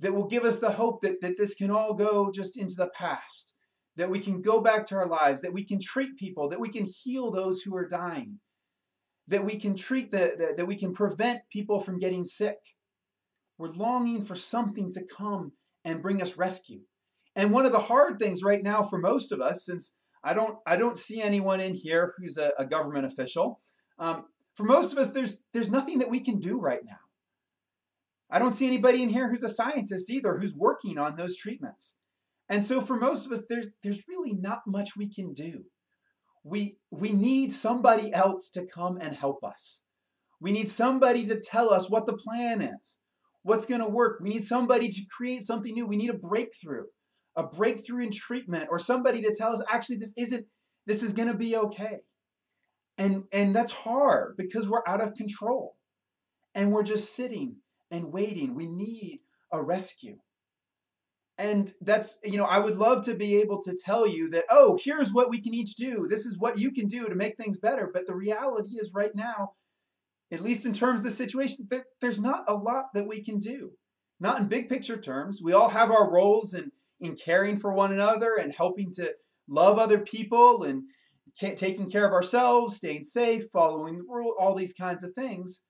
that 0.00 0.14
will 0.14 0.28
give 0.28 0.44
us 0.44 0.60
the 0.60 0.72
hope 0.72 1.02
that, 1.02 1.20
that 1.20 1.36
this 1.36 1.54
can 1.54 1.70
all 1.70 1.92
go 1.92 2.32
just 2.32 2.58
into 2.58 2.76
the 2.78 2.88
past? 2.88 3.54
That 3.96 4.08
we 4.08 4.18
can 4.18 4.40
go 4.40 4.62
back 4.62 4.86
to 4.86 4.94
our 4.94 5.06
lives, 5.06 5.42
that 5.42 5.52
we 5.52 5.62
can 5.62 5.78
treat 5.78 6.16
people, 6.16 6.48
that 6.48 6.60
we 6.60 6.70
can 6.70 6.86
heal 6.86 7.30
those 7.30 7.60
who 7.60 7.76
are 7.76 7.86
dying? 7.86 8.40
That 9.28 9.44
we 9.44 9.56
can 9.56 9.76
treat 9.76 10.10
the, 10.10 10.34
the, 10.36 10.54
that 10.56 10.66
we 10.66 10.76
can 10.76 10.92
prevent 10.92 11.40
people 11.50 11.80
from 11.80 11.98
getting 11.98 12.24
sick. 12.24 12.56
We're 13.58 13.68
longing 13.68 14.22
for 14.22 14.34
something 14.34 14.90
to 14.92 15.04
come 15.04 15.52
and 15.84 16.02
bring 16.02 16.20
us 16.22 16.36
rescue. 16.36 16.80
And 17.36 17.52
one 17.52 17.66
of 17.66 17.72
the 17.72 17.78
hard 17.78 18.18
things 18.18 18.42
right 18.42 18.62
now 18.62 18.82
for 18.82 18.98
most 18.98 19.30
of 19.30 19.40
us, 19.40 19.64
since 19.64 19.94
I 20.24 20.34
don't 20.34 20.58
I 20.66 20.76
don't 20.76 20.98
see 20.98 21.22
anyone 21.22 21.60
in 21.60 21.74
here 21.74 22.14
who's 22.18 22.38
a, 22.38 22.50
a 22.58 22.64
government 22.64 23.06
official, 23.06 23.60
um, 23.98 24.24
for 24.54 24.64
most 24.64 24.92
of 24.92 24.98
us, 24.98 25.10
there's 25.10 25.44
there's 25.52 25.70
nothing 25.70 25.98
that 25.98 26.10
we 26.10 26.20
can 26.20 26.40
do 26.40 26.58
right 26.58 26.84
now. 26.84 26.98
I 28.30 28.38
don't 28.38 28.54
see 28.54 28.66
anybody 28.66 29.02
in 29.02 29.10
here 29.10 29.30
who's 29.30 29.44
a 29.44 29.48
scientist 29.48 30.10
either 30.10 30.38
who's 30.38 30.54
working 30.54 30.98
on 30.98 31.16
those 31.16 31.36
treatments. 31.36 31.96
And 32.48 32.64
so 32.64 32.80
for 32.80 32.96
most 32.96 33.26
of 33.26 33.32
us, 33.32 33.44
there's 33.48 33.70
there's 33.82 34.08
really 34.08 34.32
not 34.32 34.62
much 34.66 34.96
we 34.96 35.08
can 35.08 35.32
do 35.32 35.64
we 36.48 36.78
we 36.90 37.12
need 37.12 37.52
somebody 37.52 38.12
else 38.12 38.50
to 38.50 38.64
come 38.66 38.98
and 39.00 39.14
help 39.14 39.44
us. 39.44 39.82
We 40.40 40.52
need 40.52 40.70
somebody 40.70 41.26
to 41.26 41.40
tell 41.40 41.72
us 41.72 41.90
what 41.90 42.06
the 42.06 42.14
plan 42.14 42.62
is, 42.62 43.00
what's 43.42 43.66
going 43.66 43.80
to 43.80 43.88
work. 43.88 44.20
We 44.20 44.30
need 44.30 44.44
somebody 44.44 44.88
to 44.88 45.02
create 45.14 45.42
something 45.42 45.74
new. 45.74 45.86
We 45.86 45.96
need 45.96 46.10
a 46.10 46.14
breakthrough, 46.14 46.84
a 47.36 47.42
breakthrough 47.42 48.04
in 48.04 48.12
treatment, 48.12 48.68
or 48.70 48.78
somebody 48.78 49.20
to 49.22 49.34
tell 49.34 49.52
us 49.52 49.62
actually 49.70 49.96
this 49.96 50.12
isn't 50.16 50.46
this 50.86 51.02
is 51.02 51.12
going 51.12 51.28
to 51.28 51.36
be 51.36 51.56
okay. 51.56 51.98
And 52.96 53.24
and 53.32 53.54
that's 53.54 53.72
hard 53.72 54.36
because 54.36 54.68
we're 54.68 54.86
out 54.86 55.02
of 55.02 55.14
control. 55.14 55.76
And 56.54 56.72
we're 56.72 56.82
just 56.82 57.14
sitting 57.14 57.56
and 57.90 58.12
waiting. 58.12 58.54
We 58.54 58.66
need 58.66 59.20
a 59.52 59.62
rescue. 59.62 60.18
And 61.38 61.72
that's, 61.80 62.18
you 62.24 62.36
know, 62.36 62.44
I 62.44 62.58
would 62.58 62.76
love 62.76 63.04
to 63.04 63.14
be 63.14 63.36
able 63.36 63.62
to 63.62 63.76
tell 63.76 64.08
you 64.08 64.28
that, 64.30 64.44
oh, 64.50 64.76
here's 64.82 65.12
what 65.12 65.30
we 65.30 65.40
can 65.40 65.54
each 65.54 65.76
do. 65.76 66.08
This 66.10 66.26
is 66.26 66.36
what 66.36 66.58
you 66.58 66.72
can 66.72 66.88
do 66.88 67.06
to 67.06 67.14
make 67.14 67.36
things 67.36 67.58
better. 67.58 67.88
But 67.92 68.06
the 68.08 68.14
reality 68.14 68.70
is, 68.70 68.92
right 68.92 69.14
now, 69.14 69.52
at 70.32 70.40
least 70.40 70.66
in 70.66 70.72
terms 70.72 71.00
of 71.00 71.04
the 71.04 71.10
situation, 71.10 71.68
there, 71.70 71.84
there's 72.00 72.20
not 72.20 72.44
a 72.48 72.54
lot 72.54 72.86
that 72.94 73.06
we 73.06 73.22
can 73.22 73.38
do. 73.38 73.70
Not 74.18 74.40
in 74.40 74.48
big 74.48 74.68
picture 74.68 75.00
terms. 75.00 75.40
We 75.40 75.52
all 75.52 75.68
have 75.68 75.92
our 75.92 76.10
roles 76.10 76.54
in, 76.54 76.72
in 76.98 77.14
caring 77.14 77.56
for 77.56 77.72
one 77.72 77.92
another 77.92 78.34
and 78.34 78.52
helping 78.52 78.92
to 78.94 79.14
love 79.48 79.78
other 79.78 80.00
people 80.00 80.64
and 80.64 80.82
taking 81.36 81.88
care 81.88 82.04
of 82.04 82.12
ourselves, 82.12 82.76
staying 82.76 83.04
safe, 83.04 83.44
following 83.52 83.98
the 83.98 84.04
rule, 84.08 84.34
all 84.40 84.56
these 84.56 84.72
kinds 84.72 85.04
of 85.04 85.14
things. 85.14 85.62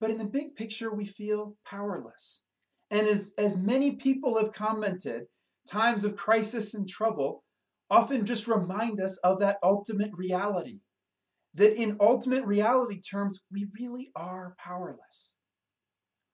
But 0.00 0.10
in 0.10 0.18
the 0.18 0.24
big 0.24 0.56
picture, 0.56 0.92
we 0.92 1.04
feel 1.04 1.56
powerless. 1.64 2.42
And 2.90 3.06
as, 3.06 3.32
as 3.38 3.56
many 3.56 3.92
people 3.92 4.38
have 4.38 4.52
commented, 4.52 5.24
times 5.66 6.04
of 6.04 6.16
crisis 6.16 6.74
and 6.74 6.88
trouble 6.88 7.44
often 7.90 8.24
just 8.24 8.46
remind 8.46 9.00
us 9.00 9.18
of 9.18 9.40
that 9.40 9.58
ultimate 9.62 10.10
reality. 10.14 10.80
That 11.54 11.80
in 11.80 11.96
ultimate 12.00 12.44
reality 12.44 13.00
terms, 13.00 13.40
we 13.52 13.66
really 13.78 14.10
are 14.14 14.54
powerless. 14.58 15.36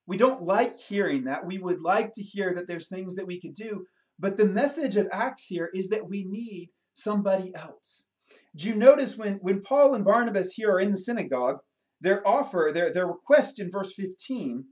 We 0.07 0.17
don't 0.17 0.43
like 0.43 0.79
hearing 0.79 1.25
that. 1.25 1.47
We 1.47 1.59
would 1.59 1.81
like 1.81 2.13
to 2.15 2.23
hear 2.23 2.53
that 2.55 2.67
there's 2.67 2.89
things 2.89 3.15
that 3.15 3.27
we 3.27 3.41
could 3.41 3.55
do. 3.55 3.87
But 4.19 4.37
the 4.37 4.45
message 4.45 4.97
of 4.97 5.09
Acts 5.11 5.47
here 5.47 5.71
is 5.75 5.89
that 5.89 6.09
we 6.09 6.25
need 6.25 6.71
somebody 6.93 7.55
else. 7.55 8.07
Do 8.55 8.69
you 8.69 8.75
notice 8.75 9.17
when, 9.17 9.35
when 9.35 9.63
Paul 9.63 9.95
and 9.95 10.05
Barnabas 10.05 10.53
here 10.53 10.73
are 10.73 10.81
in 10.81 10.93
the 10.93 10.99
synagogue, 10.99 11.59
their 12.01 12.27
offer, 12.27 12.71
their, 12.73 12.93
their 12.93 13.07
request 13.07 13.59
in 13.59 13.71
verse 13.71 13.93
15 13.95 14.65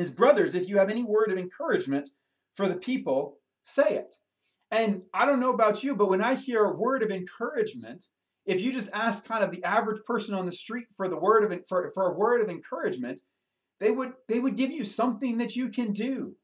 is, 0.00 0.10
Brothers, 0.10 0.54
if 0.54 0.68
you 0.68 0.78
have 0.78 0.90
any 0.90 1.02
word 1.02 1.30
of 1.30 1.38
encouragement 1.38 2.10
for 2.54 2.68
the 2.68 2.76
people, 2.76 3.38
say 3.62 3.94
it. 3.94 4.14
And 4.70 5.02
I 5.14 5.24
don't 5.24 5.40
know 5.40 5.52
about 5.52 5.82
you, 5.82 5.96
but 5.96 6.10
when 6.10 6.22
I 6.22 6.34
hear 6.34 6.64
a 6.64 6.76
word 6.76 7.02
of 7.02 7.10
encouragement, 7.10 8.04
if 8.44 8.60
you 8.60 8.72
just 8.72 8.90
ask 8.92 9.26
kind 9.26 9.44
of 9.44 9.50
the 9.50 9.64
average 9.64 10.02
person 10.04 10.34
on 10.34 10.46
the 10.46 10.52
street 10.52 10.86
for 10.96 11.08
the 11.08 11.18
word 11.18 11.44
of 11.44 11.60
for, 11.68 11.90
for 11.94 12.08
a 12.08 12.16
word 12.16 12.40
of 12.40 12.48
encouragement, 12.48 13.20
they 13.80 13.90
would 13.90 14.12
they 14.28 14.40
would 14.40 14.56
give 14.56 14.70
you 14.70 14.84
something 14.84 15.38
that 15.38 15.56
you 15.56 15.68
can 15.68 15.92
do. 15.92 16.34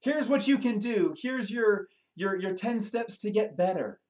Here's 0.00 0.28
what 0.28 0.48
you 0.48 0.58
can 0.58 0.78
do. 0.78 1.14
Here's 1.20 1.50
your 1.50 1.86
your 2.16 2.36
your 2.36 2.54
10 2.54 2.80
steps 2.80 3.18
to 3.18 3.30
get 3.30 3.56
better. 3.56 4.00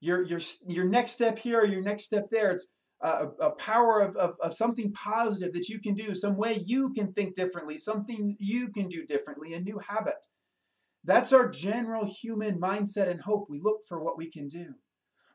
Your 0.00 0.22
your 0.22 0.40
your 0.66 0.84
next 0.84 1.12
step 1.12 1.38
here, 1.38 1.64
your 1.64 1.82
next 1.82 2.04
step 2.04 2.26
there. 2.30 2.50
It's 2.50 2.68
a, 3.00 3.28
a 3.40 3.50
power 3.50 4.00
of, 4.00 4.16
of, 4.16 4.34
of 4.42 4.54
something 4.54 4.92
positive 4.92 5.52
that 5.52 5.68
you 5.68 5.80
can 5.80 5.94
do, 5.94 6.14
some 6.14 6.36
way 6.36 6.54
you 6.54 6.92
can 6.92 7.12
think 7.12 7.34
differently, 7.34 7.76
something 7.76 8.36
you 8.38 8.68
can 8.68 8.88
do 8.88 9.06
differently, 9.06 9.54
a 9.54 9.60
new 9.60 9.78
habit. 9.78 10.26
That's 11.04 11.32
our 11.32 11.48
general 11.48 12.06
human 12.06 12.60
mindset 12.60 13.08
and 13.08 13.20
hope. 13.20 13.46
We 13.48 13.60
look 13.62 13.80
for 13.88 14.02
what 14.02 14.18
we 14.18 14.30
can 14.30 14.48
do. 14.48 14.74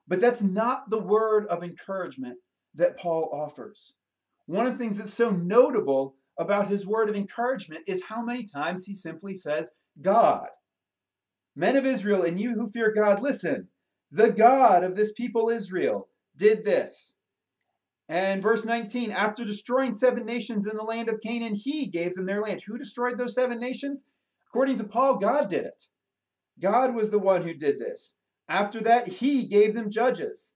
But 0.08 0.20
that's 0.20 0.44
not 0.44 0.90
the 0.90 1.00
word 1.00 1.48
of 1.48 1.64
encouragement 1.64 2.40
that 2.76 2.98
Paul 2.98 3.30
offers. 3.32 3.94
One 4.46 4.66
of 4.66 4.74
the 4.74 4.78
things 4.78 4.98
that's 4.98 5.14
so 5.14 5.30
notable 5.30 6.16
about 6.38 6.68
his 6.68 6.86
word 6.86 7.10
of 7.10 7.16
encouragement 7.16 7.84
is 7.88 8.06
how 8.10 8.22
many 8.22 8.44
times 8.44 8.86
he 8.86 8.94
simply 8.94 9.34
says, 9.34 9.72
God. 10.02 10.48
Men 11.56 11.76
of 11.76 11.86
Israel, 11.86 12.24
and 12.24 12.40
you 12.40 12.56
who 12.56 12.68
fear 12.68 12.92
God, 12.94 13.22
listen. 13.22 13.70
The 14.12 14.32
God 14.32 14.84
of 14.84 14.96
this 14.96 15.14
people 15.14 15.50
Israel 15.50 16.10
did 16.36 16.66
this. 16.66 17.18
And 18.10 18.42
verse 18.42 18.66
19, 18.66 19.12
after 19.12 19.46
destroying 19.46 19.94
seven 19.94 20.26
nations 20.26 20.68
in 20.68 20.76
the 20.76 20.84
land 20.84 21.10
of 21.10 21.22
Canaan, 21.22 21.56
he 21.56 21.88
gave 21.88 22.16
them 22.16 22.26
their 22.26 22.42
land. 22.42 22.62
Who 22.68 22.78
destroyed 22.78 23.18
those 23.18 23.34
seven 23.34 23.60
nations? 23.60 24.06
According 24.50 24.76
to 24.78 24.84
Paul, 24.84 25.18
God 25.18 25.50
did 25.50 25.66
it. 25.66 25.84
God 26.60 26.94
was 26.94 27.10
the 27.10 27.20
one 27.20 27.44
who 27.44 27.54
did 27.54 27.80
this. 27.80 28.18
After 28.48 28.82
that, 28.82 29.08
he 29.08 29.46
gave 29.46 29.74
them 29.74 29.90
judges. 29.90 30.54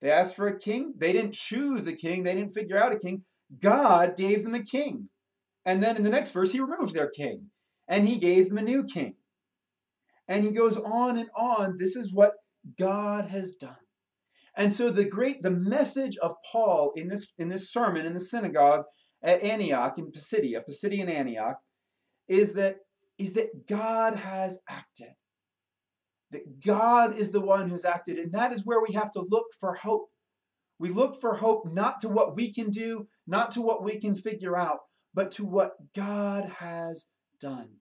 They 0.00 0.10
asked 0.10 0.36
for 0.36 0.46
a 0.46 0.58
king. 0.58 0.94
They 0.96 1.12
didn't 1.12 1.34
choose 1.34 1.86
a 1.86 1.92
king, 1.92 2.22
they 2.22 2.34
didn't 2.34 2.54
figure 2.54 2.78
out 2.78 2.94
a 2.94 2.98
king. 2.98 3.24
God 3.58 4.16
gave 4.16 4.44
them 4.44 4.54
a 4.54 4.62
king. 4.62 5.08
And 5.64 5.82
then 5.82 5.96
in 5.96 6.04
the 6.04 6.10
next 6.10 6.30
verse, 6.30 6.52
he 6.52 6.60
removed 6.60 6.94
their 6.94 7.08
king 7.08 7.50
and 7.88 8.06
he 8.06 8.16
gave 8.16 8.48
them 8.48 8.58
a 8.58 8.62
new 8.62 8.84
king. 8.84 9.16
And 10.28 10.44
he 10.44 10.50
goes 10.50 10.76
on 10.76 11.18
and 11.18 11.28
on. 11.36 11.76
This 11.78 11.96
is 11.96 12.12
what 12.12 12.34
God 12.78 13.26
has 13.26 13.52
done. 13.52 13.76
And 14.56 14.72
so 14.72 14.90
the 14.90 15.04
great 15.04 15.42
the 15.42 15.50
message 15.50 16.16
of 16.18 16.34
Paul 16.50 16.92
in 16.96 17.08
this 17.08 17.32
in 17.38 17.48
this 17.48 17.72
sermon 17.72 18.06
in 18.06 18.14
the 18.14 18.20
synagogue 18.20 18.84
at 19.22 19.42
Antioch 19.42 19.98
in 19.98 20.10
Pisidia, 20.10 20.62
Pisidian 20.68 21.08
Antioch, 21.08 21.58
is 22.28 22.54
that 22.54 22.76
is 23.18 23.34
that 23.34 23.66
God 23.66 24.14
has 24.14 24.58
acted. 24.68 25.14
That 26.30 26.64
God 26.64 27.18
is 27.18 27.32
the 27.32 27.40
one 27.40 27.68
who's 27.68 27.84
acted, 27.84 28.18
and 28.18 28.32
that 28.32 28.52
is 28.52 28.64
where 28.64 28.80
we 28.80 28.94
have 28.94 29.10
to 29.12 29.26
look 29.28 29.46
for 29.58 29.74
hope. 29.74 30.10
We 30.78 30.88
look 30.88 31.20
for 31.20 31.34
hope 31.34 31.64
not 31.66 32.00
to 32.00 32.08
what 32.08 32.36
we 32.36 32.52
can 32.52 32.70
do, 32.70 33.08
not 33.26 33.50
to 33.52 33.60
what 33.60 33.82
we 33.82 33.98
can 33.98 34.14
figure 34.14 34.56
out, 34.56 34.78
but 35.12 35.30
to 35.32 35.44
what 35.44 35.72
God 35.94 36.44
has 36.58 37.06
done. 37.40 37.80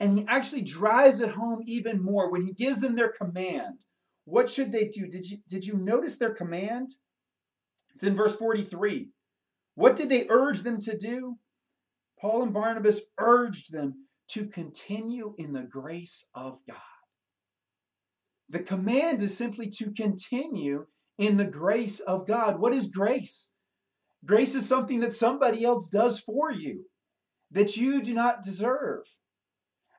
And 0.00 0.18
he 0.18 0.26
actually 0.26 0.62
drives 0.62 1.20
it 1.20 1.30
home 1.30 1.62
even 1.66 2.02
more 2.02 2.30
when 2.30 2.42
he 2.42 2.52
gives 2.52 2.80
them 2.80 2.96
their 2.96 3.12
command. 3.12 3.84
What 4.24 4.48
should 4.48 4.72
they 4.72 4.88
do? 4.88 5.06
Did 5.06 5.28
you, 5.28 5.38
did 5.48 5.66
you 5.66 5.74
notice 5.74 6.16
their 6.16 6.34
command? 6.34 6.90
It's 7.94 8.02
in 8.02 8.14
verse 8.14 8.36
43. 8.36 9.08
What 9.74 9.96
did 9.96 10.08
they 10.08 10.26
urge 10.28 10.60
them 10.60 10.80
to 10.80 10.96
do? 10.96 11.36
Paul 12.20 12.44
and 12.44 12.54
Barnabas 12.54 13.02
urged 13.18 13.72
them 13.72 14.06
to 14.28 14.46
continue 14.46 15.34
in 15.36 15.52
the 15.52 15.62
grace 15.62 16.30
of 16.34 16.60
God. 16.66 16.78
The 18.48 18.60
command 18.60 19.20
is 19.20 19.36
simply 19.36 19.68
to 19.78 19.92
continue 19.92 20.86
in 21.18 21.36
the 21.36 21.46
grace 21.46 22.00
of 22.00 22.26
God. 22.26 22.58
What 22.60 22.72
is 22.72 22.86
grace? 22.86 23.50
Grace 24.24 24.54
is 24.54 24.66
something 24.66 25.00
that 25.00 25.12
somebody 25.12 25.64
else 25.64 25.88
does 25.88 26.18
for 26.18 26.50
you 26.50 26.84
that 27.50 27.76
you 27.76 28.02
do 28.02 28.14
not 28.14 28.42
deserve. 28.42 29.04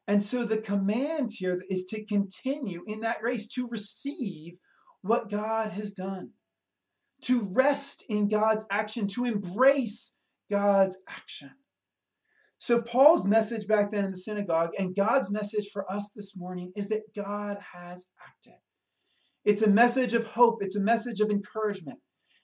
And 0.07 0.23
so 0.23 0.43
the 0.43 0.57
command 0.57 1.29
here 1.37 1.61
is 1.69 1.83
to 1.85 2.05
continue 2.05 2.83
in 2.85 2.99
that 3.01 3.21
grace, 3.21 3.47
to 3.49 3.67
receive 3.67 4.59
what 5.01 5.29
God 5.29 5.71
has 5.71 5.91
done, 5.91 6.31
to 7.21 7.47
rest 7.51 8.03
in 8.07 8.27
God's 8.27 8.65
action, 8.69 9.07
to 9.09 9.25
embrace 9.25 10.17
God's 10.49 10.97
action. 11.07 11.51
So, 12.57 12.81
Paul's 12.81 13.25
message 13.25 13.67
back 13.67 13.91
then 13.91 14.05
in 14.05 14.11
the 14.11 14.17
synagogue 14.17 14.71
and 14.79 14.95
God's 14.95 15.29
message 15.29 15.69
for 15.71 15.91
us 15.91 16.11
this 16.15 16.37
morning 16.37 16.71
is 16.75 16.87
that 16.89 17.13
God 17.15 17.57
has 17.73 18.07
acted. 18.21 18.59
It's 19.43 19.61
a 19.61 19.69
message 19.69 20.13
of 20.13 20.25
hope, 20.25 20.59
it's 20.61 20.75
a 20.75 20.81
message 20.81 21.19
of 21.19 21.29
encouragement. 21.29 21.99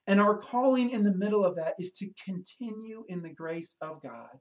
And 0.07 0.19
our 0.19 0.37
calling 0.37 0.89
in 0.89 1.03
the 1.03 1.13
middle 1.13 1.45
of 1.45 1.55
that 1.55 1.73
is 1.79 1.91
to 1.93 2.09
continue 2.23 3.03
in 3.07 3.21
the 3.21 3.33
grace 3.33 3.75
of 3.81 4.01
God, 4.01 4.39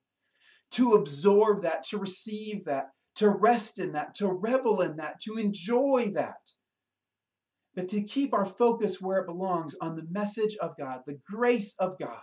to 0.72 0.94
absorb 0.94 1.62
that, 1.62 1.84
to 1.84 1.98
receive 1.98 2.64
that, 2.64 2.88
to 3.16 3.28
rest 3.28 3.78
in 3.78 3.92
that, 3.92 4.14
to 4.14 4.28
revel 4.28 4.80
in 4.80 4.96
that, 4.96 5.20
to 5.22 5.36
enjoy 5.36 6.10
that. 6.14 6.52
But 7.74 7.88
to 7.88 8.02
keep 8.02 8.34
our 8.34 8.46
focus 8.46 9.00
where 9.00 9.18
it 9.18 9.26
belongs 9.26 9.74
on 9.80 9.96
the 9.96 10.06
message 10.10 10.56
of 10.60 10.76
God, 10.78 11.00
the 11.06 11.18
grace 11.30 11.74
of 11.78 11.98
God 11.98 12.20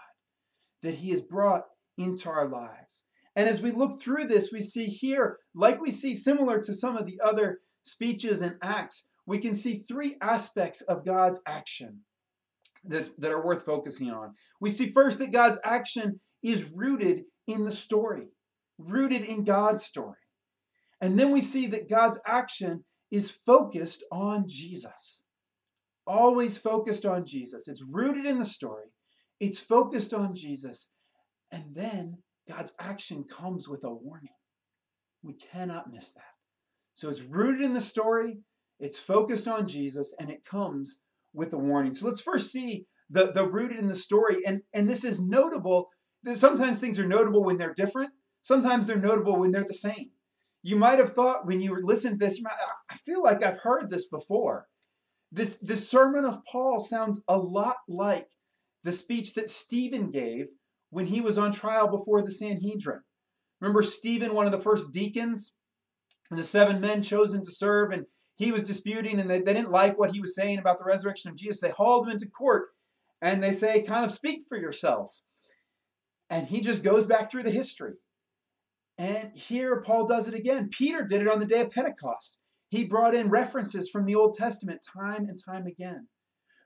that 0.82 0.96
He 0.96 1.12
has 1.12 1.22
brought 1.22 1.64
into 1.98 2.30
our 2.30 2.48
lives. 2.48 3.04
And 3.36 3.48
as 3.48 3.62
we 3.62 3.72
look 3.72 4.02
through 4.02 4.26
this, 4.26 4.52
we 4.52 4.62
see 4.62 4.86
here, 4.86 5.38
like 5.54 5.80
we 5.80 5.92
see 5.92 6.14
similar 6.14 6.60
to 6.62 6.74
some 6.74 6.98
of 6.98 7.06
the 7.06 7.20
other 7.24 7.60
speeches 7.84 8.42
and 8.42 8.56
acts, 8.62 9.08
we 9.26 9.38
can 9.38 9.54
see 9.54 9.76
three 9.76 10.16
aspects 10.22 10.82
of 10.82 11.06
God's 11.06 11.42
action 11.46 12.02
that, 12.84 13.10
that 13.20 13.32
are 13.32 13.46
worth 13.46 13.64
focusing 13.64 14.10
on. 14.10 14.34
We 14.60 14.70
see 14.70 14.88
first 14.88 15.20
that 15.20 15.32
God's 15.32 15.60
action 15.64 16.20
is 16.44 16.70
rooted 16.74 17.24
in 17.48 17.66
the 17.66 17.72
story, 17.72 18.30
rooted 18.78 19.24
in 19.24 19.44
God's 19.44 19.84
story. 19.84 20.18
And 21.02 21.20
then 21.20 21.32
we 21.32 21.42
see 21.42 21.68
that 21.68 21.90
God's 21.90 22.20
action 22.26 22.84
is 23.12 23.30
focused 23.30 24.04
on 24.12 24.46
Jesus. 24.48 25.26
Always 26.06 26.58
focused 26.58 27.06
on 27.06 27.26
Jesus. 27.26 27.68
It's 27.68 27.84
rooted 27.84 28.26
in 28.26 28.40
the 28.40 28.46
story, 28.46 28.88
it's 29.40 29.60
focused 29.60 30.14
on 30.14 30.36
Jesus. 30.36 30.92
And 31.52 31.64
then 31.74 32.18
God's 32.50 32.74
action 32.80 33.24
comes 33.24 33.70
with 33.70 33.84
a 33.84 33.94
warning. 33.94 34.32
We 35.24 35.34
cannot 35.34 35.92
miss 35.92 36.12
that. 36.14 36.24
So 36.94 37.10
it's 37.10 37.22
rooted 37.22 37.62
in 37.62 37.74
the 37.74 37.82
story, 37.82 38.40
it's 38.80 39.00
focused 39.00 39.48
on 39.48 39.68
Jesus, 39.68 40.14
and 40.20 40.30
it 40.30 40.44
comes 40.44 41.02
with 41.34 41.54
a 41.54 41.58
warning. 41.58 41.94
So 41.94 42.08
let's 42.08 42.22
first 42.22 42.52
see 42.52 42.86
the, 43.10 43.32
the 43.32 43.48
rooted 43.48 43.78
in 43.78 43.88
the 43.88 43.96
story. 43.96 44.38
And, 44.46 44.62
and 44.74 44.90
this 44.90 45.04
is 45.04 45.22
notable. 45.22 45.90
Sometimes 46.34 46.80
things 46.80 47.00
are 47.00 47.08
notable 47.08 47.44
when 47.44 47.58
they're 47.58 47.74
different, 47.74 48.12
sometimes 48.42 48.88
they're 48.88 48.98
notable 48.98 49.38
when 49.38 49.52
they're 49.52 49.64
the 49.64 49.74
same. 49.74 50.12
You 50.68 50.76
might 50.76 51.00
have 51.00 51.14
thought 51.14 51.46
when 51.46 51.62
you 51.62 51.80
listened 51.82 52.20
to 52.20 52.26
this, 52.26 52.44
I 52.92 52.96
feel 52.96 53.24
like 53.24 53.42
I've 53.42 53.62
heard 53.62 53.90
this 53.90 54.10
before. 54.10 54.66
This, 55.32 55.56
this 55.62 55.90
sermon 55.90 56.26
of 56.26 56.44
Paul 56.44 56.82
sounds 56.82 57.24
a 57.26 57.38
lot 57.38 57.78
like 57.88 58.28
the 58.84 58.92
speech 58.92 59.34
that 59.36 59.50
Stephen 59.50 60.12
gave 60.12 60.48
when 60.90 61.06
he 61.06 61.22
was 61.22 61.38
on 61.38 61.54
trial 61.54 61.88
before 61.88 62.22
the 62.22 62.32
Sanhedrin. 62.32 63.00
Remember 63.62 63.82
Stephen, 63.82 64.34
one 64.34 64.46
of 64.46 64.52
the 64.52 64.60
first 64.60 64.92
deacons, 64.92 65.54
and 66.30 66.38
the 66.38 66.44
seven 66.44 66.82
men 66.82 67.02
chosen 67.02 67.40
to 67.46 67.52
serve, 67.52 67.94
and 67.94 68.06
he 68.36 68.52
was 68.52 68.66
disputing, 68.66 69.22
and 69.22 69.32
they, 69.32 69.40
they 69.40 69.54
didn't 69.54 69.72
like 69.72 69.98
what 69.98 70.12
he 70.12 70.20
was 70.20 70.36
saying 70.36 70.60
about 70.60 70.80
the 70.80 70.86
resurrection 70.86 71.32
of 71.32 71.38
Jesus. 71.38 71.62
They 71.62 71.70
hauled 71.70 72.08
him 72.08 72.12
into 72.12 72.28
court, 72.28 72.66
and 73.22 73.42
they 73.42 73.54
say, 73.54 73.84
kind 73.84 74.04
of 74.04 74.12
speak 74.12 74.42
for 74.50 74.58
yourself. 74.58 75.22
And 76.30 76.48
he 76.48 76.60
just 76.60 76.84
goes 76.84 77.06
back 77.06 77.32
through 77.32 77.44
the 77.44 77.52
history. 77.52 77.94
And 78.98 79.36
here 79.36 79.82
Paul 79.82 80.08
does 80.08 80.28
it 80.28 80.34
again. 80.34 80.70
Peter 80.70 81.04
did 81.04 81.22
it 81.22 81.28
on 81.28 81.40
the 81.40 81.46
day 81.46 81.62
of 81.62 81.70
Pentecost. 81.70 82.40
He 82.70 82.84
brought 82.84 83.16
in 83.16 83.30
references 83.30 83.90
from 83.90 84.06
the 84.06 84.16
Old 84.16 84.36
Testament 84.36 84.82
time 84.84 85.30
and 85.30 85.38
time 85.42 85.68
again. 85.68 86.08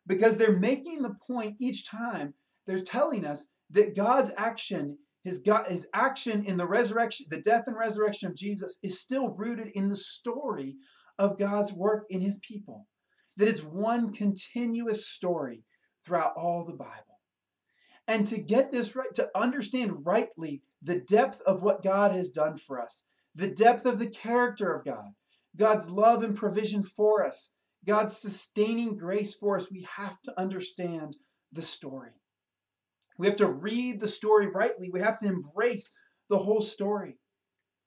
Because 0.08 0.38
they're 0.38 0.58
making 0.58 1.02
the 1.02 1.16
point 1.28 1.58
each 1.60 1.88
time, 1.88 2.34
they're 2.66 2.82
telling 2.82 3.26
us 3.26 3.48
that 3.70 3.96
God's 3.96 4.32
action, 4.38 4.98
his, 5.24 5.40
God, 5.40 5.68
his 5.68 5.88
action 5.94 6.44
in 6.46 6.58
the 6.58 6.68
resurrection, 6.68 7.28
the 7.30 7.38
death 7.38 7.64
and 7.68 7.78
resurrection 7.78 8.30
of 8.30 8.36
Jesus, 8.36 8.78
is 8.82 9.00
still 9.00 9.30
rooted 9.30 9.68
in 9.70 9.90
the 9.90 9.96
story 9.96 10.76
of 11.20 11.38
God's 11.38 11.72
work 11.72 12.06
in 12.10 12.22
his 12.22 12.38
people. 12.38 12.88
That 13.38 13.48
it's 13.48 13.64
one 13.64 14.12
continuous 14.12 15.08
story 15.08 15.64
throughout 16.04 16.34
all 16.36 16.66
the 16.66 16.74
Bible. 16.74 17.21
And 18.08 18.26
to 18.28 18.40
get 18.40 18.72
this 18.72 18.96
right, 18.96 19.14
to 19.16 19.30
understand 19.36 20.06
rightly 20.06 20.62
the 20.82 21.00
depth 21.00 21.42
of 21.42 21.62
what 21.62 21.84
God 21.84 22.12
has 22.12 22.30
done 22.30 22.58
for 22.58 22.82
us, 22.82 23.06
the 23.36 23.48
depth 23.48 23.86
of 23.86 24.00
the 24.00 24.10
character 24.10 24.74
of 24.74 24.84
God, 24.86 25.12
God's 25.56 25.90
love 25.90 26.24
and 26.24 26.36
provision 26.36 26.84
for 26.84 27.26
us, 27.26 27.52
God's 27.86 28.18
sustaining 28.18 28.98
grace 28.98 29.34
for 29.34 29.56
us, 29.56 29.72
we 29.72 29.88
have 29.98 30.22
to 30.24 30.40
understand 30.40 31.18
the 31.52 31.62
story. 31.62 32.12
We 33.18 33.28
have 33.28 33.36
to 33.38 33.52
read 33.52 34.00
the 34.00 34.08
story 34.08 34.48
rightly. 34.48 34.90
We 34.90 35.00
have 35.02 35.18
to 35.20 35.28
embrace 35.28 35.92
the 36.30 36.40
whole 36.40 36.62
story. 36.62 37.18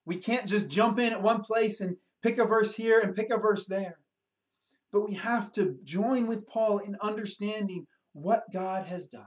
We 0.05 0.17
can't 0.17 0.47
just 0.47 0.71
jump 0.71 0.99
in 0.99 1.13
at 1.13 1.23
one 1.23 1.41
place 1.41 1.81
and 1.81 1.97
pick 2.23 2.39
a 2.39 2.45
verse 2.45 2.75
here 2.75 3.01
and 3.01 3.17
pick 3.17 3.31
a 3.31 3.39
verse 3.39 3.67
there. 3.67 3.99
But 4.93 5.09
we 5.09 5.15
have 5.15 5.51
to 5.53 5.77
join 5.83 6.27
with 6.27 6.47
Paul 6.47 6.79
in 6.79 6.97
understanding 7.01 7.87
what 8.13 8.45
God 8.53 8.87
has 8.87 9.07
done. 9.07 9.27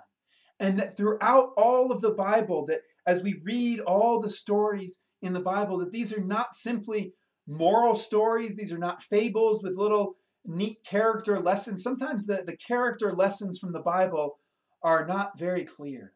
And 0.60 0.80
that 0.80 0.98
throughout 0.98 1.52
all 1.56 1.92
of 1.92 2.02
the 2.02 2.12
Bible, 2.12 2.66
that 2.66 2.82
as 3.06 3.22
we 3.22 3.42
read 3.44 3.80
all 3.80 4.20
the 4.20 4.30
stories 4.30 5.00
in 5.22 5.34
the 5.34 5.40
Bible, 5.40 5.78
that 5.80 5.92
these 5.92 6.16
are 6.16 6.24
not 6.24 6.56
simply 6.56 7.14
moral 7.48 7.96
stories, 7.96 8.56
these 8.56 8.74
are 8.74 8.80
not 8.80 9.04
fables 9.04 9.62
with 9.62 9.78
little 9.78 10.16
neat 10.46 10.78
character 10.84 11.40
lessons. 11.40 11.84
Sometimes 11.84 12.26
the, 12.26 12.44
the 12.46 12.58
character 12.58 13.14
lessons 13.14 13.60
from 13.60 13.72
the 13.72 13.82
Bible 13.82 14.40
are 14.82 15.06
not 15.06 15.38
very 15.38 15.64
clear. 15.64 16.14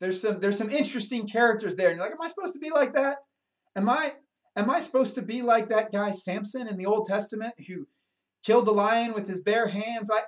There's 0.00 0.20
some 0.20 0.40
there's 0.40 0.58
some 0.58 0.70
interesting 0.70 1.26
characters 1.26 1.76
there, 1.76 1.88
and 1.88 1.96
you're 1.96 2.04
like, 2.04 2.14
am 2.14 2.22
I 2.22 2.26
supposed 2.26 2.52
to 2.54 2.58
be 2.58 2.70
like 2.70 2.94
that? 2.94 3.18
Am 3.76 3.88
I 3.88 4.14
am 4.56 4.70
I 4.70 4.78
supposed 4.78 5.14
to 5.14 5.22
be 5.22 5.42
like 5.42 5.68
that 5.68 5.92
guy 5.92 6.10
Samson 6.10 6.68
in 6.68 6.76
the 6.76 6.86
Old 6.86 7.06
Testament 7.06 7.54
who 7.68 7.86
killed 8.44 8.66
the 8.66 8.72
lion 8.72 9.14
with 9.14 9.28
his 9.28 9.40
bare 9.40 9.68
hands? 9.68 10.10
I 10.12 10.22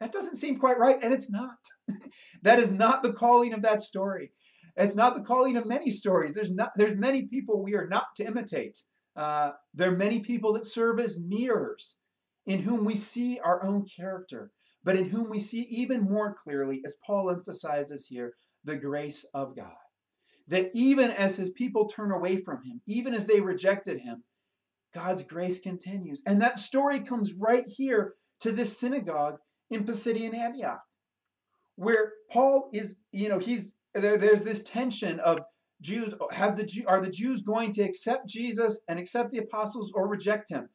that 0.00 0.12
doesn't 0.12 0.36
seem 0.36 0.58
quite 0.58 0.78
right, 0.78 0.98
and 1.02 1.12
it's 1.12 1.30
not. 1.30 1.58
that 2.42 2.58
is 2.58 2.72
not 2.72 3.02
the 3.02 3.12
calling 3.12 3.52
of 3.52 3.62
that 3.62 3.82
story. 3.82 4.32
It's 4.76 4.96
not 4.96 5.14
the 5.14 5.22
calling 5.22 5.56
of 5.56 5.66
many 5.66 5.90
stories. 5.90 6.34
There's 6.34 6.50
not 6.50 6.70
there's 6.76 6.96
many 6.96 7.26
people 7.26 7.62
we 7.62 7.74
are 7.74 7.86
not 7.86 8.06
to 8.16 8.24
imitate. 8.24 8.78
Uh, 9.14 9.50
there 9.74 9.92
are 9.92 9.96
many 9.96 10.20
people 10.20 10.52
that 10.54 10.66
serve 10.66 10.98
as 11.00 11.20
mirrors 11.20 11.98
in 12.46 12.62
whom 12.62 12.84
we 12.84 12.94
see 12.94 13.38
our 13.40 13.62
own 13.62 13.84
character, 13.84 14.50
but 14.82 14.96
in 14.96 15.10
whom 15.10 15.28
we 15.28 15.38
see 15.38 15.62
even 15.62 16.02
more 16.02 16.34
clearly, 16.34 16.80
as 16.86 16.96
Paul 17.06 17.30
emphasizes 17.30 18.06
here, 18.06 18.32
the 18.64 18.76
grace 18.76 19.24
of 19.34 19.54
God. 19.56 19.74
That 20.48 20.70
even 20.72 21.10
as 21.10 21.36
his 21.36 21.50
people 21.50 21.86
turn 21.86 22.10
away 22.10 22.36
from 22.38 22.62
him, 22.64 22.80
even 22.86 23.14
as 23.14 23.26
they 23.26 23.40
rejected 23.40 23.98
him, 23.98 24.24
God's 24.94 25.22
grace 25.22 25.60
continues. 25.60 26.22
And 26.26 26.40
that 26.40 26.58
story 26.58 27.00
comes 27.00 27.34
right 27.34 27.64
here 27.66 28.14
to 28.40 28.50
this 28.50 28.78
synagogue 28.78 29.38
in 29.70 29.84
Pisidian 29.84 30.34
Antioch, 30.34 30.82
where 31.76 32.12
Paul 32.30 32.68
is, 32.72 32.96
you 33.12 33.28
know, 33.28 33.38
he's 33.38 33.74
there, 33.94 34.16
there's 34.16 34.44
this 34.44 34.62
tension 34.62 35.20
of 35.20 35.40
Jews 35.80 36.14
have 36.32 36.56
the 36.56 36.84
are 36.86 37.00
the 37.00 37.10
Jews 37.10 37.42
going 37.42 37.70
to 37.72 37.82
accept 37.82 38.28
Jesus 38.28 38.80
and 38.88 38.98
accept 38.98 39.30
the 39.30 39.38
apostles 39.38 39.92
or 39.94 40.06
reject 40.08 40.50
him? 40.50 40.68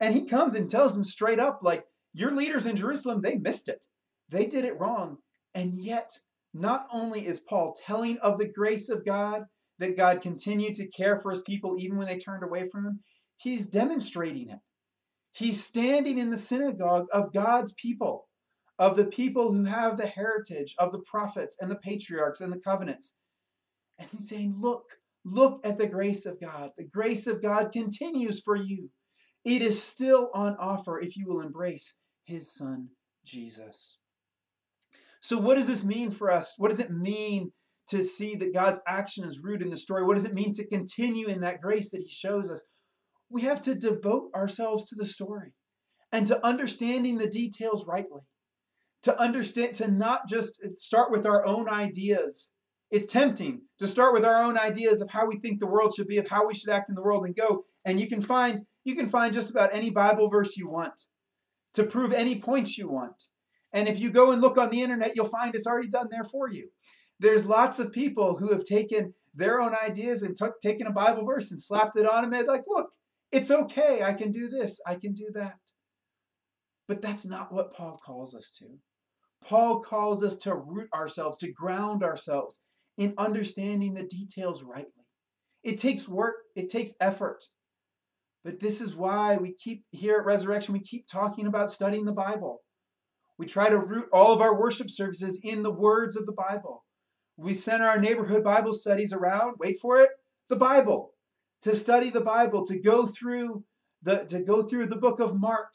And 0.00 0.14
he 0.14 0.24
comes 0.24 0.54
and 0.54 0.68
tells 0.68 0.94
them 0.94 1.04
straight 1.04 1.38
up, 1.38 1.60
like, 1.62 1.84
your 2.12 2.32
leaders 2.32 2.66
in 2.66 2.74
Jerusalem, 2.74 3.20
they 3.20 3.36
missed 3.36 3.68
it. 3.68 3.80
They 4.28 4.46
did 4.46 4.64
it 4.64 4.78
wrong. 4.80 5.18
And 5.54 5.74
yet, 5.74 6.18
not 6.54 6.86
only 6.92 7.26
is 7.26 7.38
Paul 7.38 7.76
telling 7.86 8.18
of 8.18 8.38
the 8.38 8.48
grace 8.48 8.88
of 8.88 9.04
God, 9.04 9.44
that 9.78 9.96
God 9.96 10.20
continued 10.20 10.74
to 10.74 10.88
care 10.88 11.16
for 11.16 11.30
his 11.30 11.40
people 11.42 11.76
even 11.78 11.96
when 11.96 12.06
they 12.06 12.18
turned 12.18 12.42
away 12.42 12.68
from 12.68 12.86
him, 12.86 13.00
he's 13.36 13.66
demonstrating 13.66 14.50
it. 14.50 14.58
He's 15.32 15.62
standing 15.62 16.18
in 16.18 16.30
the 16.30 16.36
synagogue 16.36 17.06
of 17.12 17.32
God's 17.32 17.72
people, 17.72 18.28
of 18.80 18.96
the 18.96 19.04
people 19.04 19.52
who 19.52 19.64
have 19.64 19.98
the 19.98 20.06
heritage 20.06 20.74
of 20.78 20.90
the 20.90 21.00
prophets 21.00 21.54
and 21.60 21.70
the 21.70 21.76
patriarchs 21.76 22.40
and 22.40 22.50
the 22.50 22.58
covenants. 22.58 23.16
And 23.98 24.08
he's 24.10 24.28
saying, 24.28 24.54
Look, 24.58 24.84
look 25.22 25.60
at 25.64 25.76
the 25.76 25.86
grace 25.86 26.24
of 26.24 26.40
God. 26.40 26.70
The 26.78 26.88
grace 26.88 27.26
of 27.26 27.42
God 27.42 27.72
continues 27.72 28.40
for 28.40 28.56
you. 28.56 28.88
It 29.44 29.60
is 29.60 29.80
still 29.80 30.30
on 30.32 30.56
offer 30.58 30.98
if 30.98 31.14
you 31.16 31.26
will 31.28 31.42
embrace 31.42 31.94
his 32.24 32.52
son, 32.52 32.88
Jesus. 33.24 33.98
So, 35.20 35.36
what 35.36 35.56
does 35.56 35.66
this 35.66 35.84
mean 35.84 36.10
for 36.10 36.32
us? 36.32 36.54
What 36.56 36.70
does 36.70 36.80
it 36.80 36.90
mean 36.90 37.52
to 37.88 38.02
see 38.02 38.34
that 38.36 38.54
God's 38.54 38.80
action 38.88 39.24
is 39.24 39.40
rooted 39.42 39.62
in 39.62 39.70
the 39.70 39.76
story? 39.76 40.04
What 40.04 40.14
does 40.14 40.24
it 40.24 40.32
mean 40.32 40.52
to 40.54 40.66
continue 40.66 41.28
in 41.28 41.42
that 41.42 41.60
grace 41.60 41.90
that 41.90 42.00
he 42.00 42.08
shows 42.08 42.48
us? 42.48 42.62
We 43.28 43.42
have 43.42 43.60
to 43.62 43.74
devote 43.74 44.30
ourselves 44.34 44.88
to 44.88 44.96
the 44.96 45.04
story 45.04 45.52
and 46.10 46.26
to 46.28 46.44
understanding 46.44 47.18
the 47.18 47.28
details 47.28 47.86
rightly. 47.86 48.22
To 49.04 49.18
understand, 49.18 49.74
to 49.74 49.90
not 49.90 50.28
just 50.28 50.60
start 50.78 51.10
with 51.10 51.24
our 51.24 51.46
own 51.46 51.68
ideas. 51.68 52.52
It's 52.90 53.06
tempting 53.06 53.62
to 53.78 53.86
start 53.86 54.12
with 54.12 54.24
our 54.24 54.42
own 54.42 54.58
ideas 54.58 55.00
of 55.00 55.10
how 55.10 55.26
we 55.26 55.36
think 55.36 55.58
the 55.58 55.66
world 55.66 55.94
should 55.94 56.08
be, 56.08 56.18
of 56.18 56.28
how 56.28 56.46
we 56.46 56.54
should 56.54 56.68
act 56.68 56.90
in 56.90 56.96
the 56.96 57.02
world, 57.02 57.24
and 57.24 57.34
go. 57.34 57.64
And 57.84 57.98
you 57.98 58.08
can 58.08 58.20
find 58.20 58.60
you 58.84 58.94
can 58.94 59.06
find 59.06 59.32
just 59.32 59.50
about 59.50 59.72
any 59.72 59.90
Bible 59.90 60.28
verse 60.28 60.56
you 60.56 60.68
want 60.68 61.00
to 61.74 61.84
prove 61.84 62.12
any 62.12 62.40
points 62.40 62.76
you 62.76 62.88
want. 62.88 63.24
And 63.72 63.88
if 63.88 64.00
you 64.00 64.10
go 64.10 64.32
and 64.32 64.40
look 64.40 64.58
on 64.58 64.70
the 64.70 64.82
internet, 64.82 65.12
you'll 65.14 65.26
find 65.26 65.54
it's 65.54 65.66
already 65.66 65.88
done 65.88 66.08
there 66.10 66.24
for 66.24 66.50
you. 66.50 66.70
There's 67.20 67.46
lots 67.46 67.78
of 67.78 67.92
people 67.92 68.38
who 68.38 68.52
have 68.52 68.64
taken 68.64 69.14
their 69.34 69.60
own 69.60 69.74
ideas 69.74 70.22
and 70.22 70.34
took 70.34 70.60
taken 70.60 70.86
a 70.86 70.92
Bible 70.92 71.24
verse 71.24 71.50
and 71.50 71.60
slapped 71.60 71.96
it 71.96 72.08
on 72.08 72.22
them 72.22 72.32
and 72.32 72.48
like, 72.48 72.64
look, 72.66 72.90
it's 73.30 73.50
okay. 73.50 74.02
I 74.02 74.14
can 74.14 74.32
do 74.32 74.48
this. 74.48 74.80
I 74.86 74.96
can 74.96 75.12
do 75.12 75.30
that. 75.34 75.58
But 76.88 77.02
that's 77.02 77.24
not 77.24 77.52
what 77.52 77.72
Paul 77.72 78.00
calls 78.04 78.34
us 78.34 78.50
to. 78.58 78.66
Paul 79.46 79.80
calls 79.80 80.22
us 80.22 80.36
to 80.38 80.54
root 80.54 80.88
ourselves, 80.94 81.38
to 81.38 81.52
ground 81.52 82.02
ourselves 82.02 82.60
in 82.96 83.14
understanding 83.16 83.94
the 83.94 84.02
details 84.02 84.62
rightly. 84.62 85.06
It 85.62 85.78
takes 85.78 86.08
work, 86.08 86.36
it 86.54 86.68
takes 86.68 86.94
effort. 87.00 87.44
But 88.44 88.60
this 88.60 88.80
is 88.80 88.94
why 88.94 89.36
we 89.36 89.52
keep 89.52 89.84
here 89.90 90.18
at 90.18 90.24
Resurrection, 90.24 90.72
we 90.72 90.80
keep 90.80 91.06
talking 91.06 91.46
about 91.46 91.70
studying 91.70 92.06
the 92.06 92.12
Bible. 92.12 92.62
We 93.38 93.46
try 93.46 93.68
to 93.70 93.78
root 93.78 94.06
all 94.12 94.32
of 94.32 94.40
our 94.40 94.58
worship 94.58 94.90
services 94.90 95.40
in 95.42 95.62
the 95.62 95.72
words 95.72 96.16
of 96.16 96.26
the 96.26 96.32
Bible. 96.32 96.84
We 97.36 97.54
center 97.54 97.86
our 97.86 97.98
neighborhood 97.98 98.44
Bible 98.44 98.72
studies 98.72 99.12
around, 99.12 99.54
wait 99.58 99.78
for 99.80 100.00
it, 100.00 100.10
the 100.48 100.56
Bible. 100.56 101.12
To 101.62 101.74
study 101.74 102.10
the 102.10 102.20
Bible, 102.20 102.64
to 102.66 102.78
go 102.78 103.06
through 103.06 103.64
the 104.02 104.24
to 104.26 104.40
go 104.40 104.62
through 104.62 104.86
the 104.86 104.96
book 104.96 105.20
of 105.20 105.38
Mark, 105.38 105.68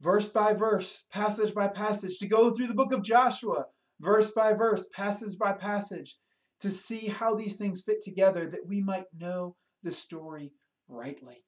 verse 0.00 0.28
by 0.28 0.52
verse, 0.52 1.04
passage 1.12 1.54
by 1.54 1.68
passage, 1.68 2.18
to 2.18 2.28
go 2.28 2.50
through 2.50 2.68
the 2.68 2.74
book 2.74 2.92
of 2.92 3.02
Joshua, 3.02 3.66
verse 4.00 4.30
by 4.30 4.52
verse, 4.52 4.86
passage 4.94 5.38
by 5.38 5.52
passage, 5.52 6.16
to 6.60 6.68
see 6.70 7.08
how 7.08 7.34
these 7.34 7.56
things 7.56 7.82
fit 7.82 8.00
together 8.00 8.46
that 8.46 8.66
we 8.66 8.82
might 8.82 9.06
know 9.18 9.56
the 9.82 9.92
story 9.92 10.52
rightly. 10.88 11.44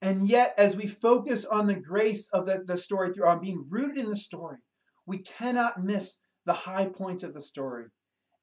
And 0.00 0.28
yet, 0.28 0.54
as 0.56 0.76
we 0.76 0.86
focus 0.86 1.44
on 1.44 1.66
the 1.66 1.74
grace 1.74 2.28
of 2.32 2.46
the, 2.46 2.62
the 2.64 2.76
story 2.76 3.12
through 3.12 3.26
on 3.26 3.40
being 3.40 3.66
rooted 3.68 3.98
in 3.98 4.08
the 4.08 4.16
story, 4.16 4.58
we 5.06 5.18
cannot 5.18 5.82
miss 5.82 6.18
the 6.46 6.52
high 6.52 6.86
points 6.86 7.22
of 7.22 7.34
the 7.34 7.40
story. 7.40 7.86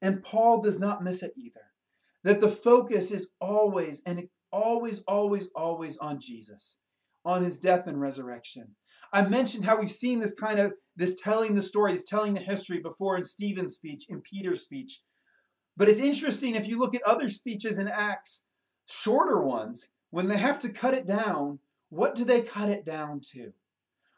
And 0.02 0.22
Paul 0.22 0.60
does 0.60 0.78
not 0.78 1.02
miss 1.02 1.22
it 1.22 1.32
either. 1.36 1.60
That 2.24 2.40
the 2.40 2.48
focus 2.48 3.10
is 3.10 3.28
always 3.40 4.02
and 4.04 4.28
always, 4.52 5.00
always, 5.06 5.48
always 5.54 5.96
on 5.98 6.20
Jesus, 6.20 6.78
on 7.26 7.42
his 7.42 7.58
death 7.58 7.88
and 7.88 8.00
resurrection. 8.00 8.68
I 9.12 9.22
mentioned 9.22 9.64
how 9.64 9.78
we've 9.78 9.90
seen 9.90 10.20
this 10.20 10.34
kind 10.34 10.58
of 10.58 10.72
this 10.94 11.20
telling 11.20 11.54
the 11.54 11.62
story, 11.62 11.92
this 11.92 12.04
telling 12.04 12.34
the 12.34 12.40
history 12.40 12.78
before 12.78 13.16
in 13.16 13.24
Stephen's 13.24 13.74
speech, 13.74 14.06
in 14.08 14.20
Peter's 14.22 14.62
speech. 14.62 15.02
But 15.76 15.88
it's 15.88 16.00
interesting 16.00 16.54
if 16.54 16.66
you 16.66 16.78
look 16.78 16.94
at 16.94 17.02
other 17.02 17.28
speeches 17.28 17.78
in 17.78 17.88
Acts, 17.88 18.46
shorter 18.88 19.42
ones, 19.42 19.88
when 20.10 20.28
they 20.28 20.38
have 20.38 20.58
to 20.60 20.70
cut 20.70 20.94
it 20.94 21.06
down, 21.06 21.58
what 21.90 22.14
do 22.14 22.24
they 22.24 22.40
cut 22.40 22.70
it 22.70 22.84
down 22.84 23.20
to? 23.32 23.52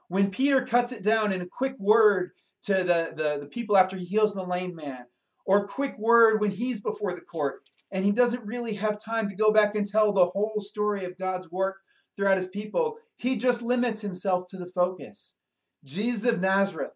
When 0.09 0.31
Peter 0.31 0.65
cuts 0.65 0.93
it 0.93 1.03
down 1.03 1.33
in 1.33 1.41
a 1.41 1.47
quick 1.47 1.75
word 1.79 2.33
to 2.63 2.75
the, 2.75 3.13
the, 3.17 3.39
the 3.41 3.47
people 3.47 3.77
after 3.77 3.97
he 3.97 4.05
heals 4.05 4.35
the 4.35 4.45
lame 4.45 4.75
man, 4.75 5.07
or 5.47 5.65
a 5.65 5.69
quick 5.69 5.95
word 5.99 6.41
when 6.41 6.51
he's 6.51 6.81
before 6.81 7.15
the 7.15 7.21
court, 7.23 7.69
and 7.91 8.05
he 8.05 8.13
doesn't 8.13 8.45
really 8.45 8.75
have 8.75 9.03
time 9.03 9.29
to 9.29 9.35
go 9.35 9.51
back 9.51 9.75
and 9.75 9.87
tell 9.87 10.13
the 10.13 10.27
whole 10.27 10.61
story 10.61 11.05
of 11.05 11.19
God's 11.19 11.51
work 11.51 11.79
throughout 12.19 12.37
his 12.37 12.49
people, 12.49 12.97
he 13.17 13.37
just 13.37 13.63
limits 13.63 14.01
himself 14.01 14.47
to 14.49 14.59
the 14.59 14.67
focus. 14.67 15.39
Jesus 15.85 16.31
of 16.31 16.41
Nazareth 16.41 16.91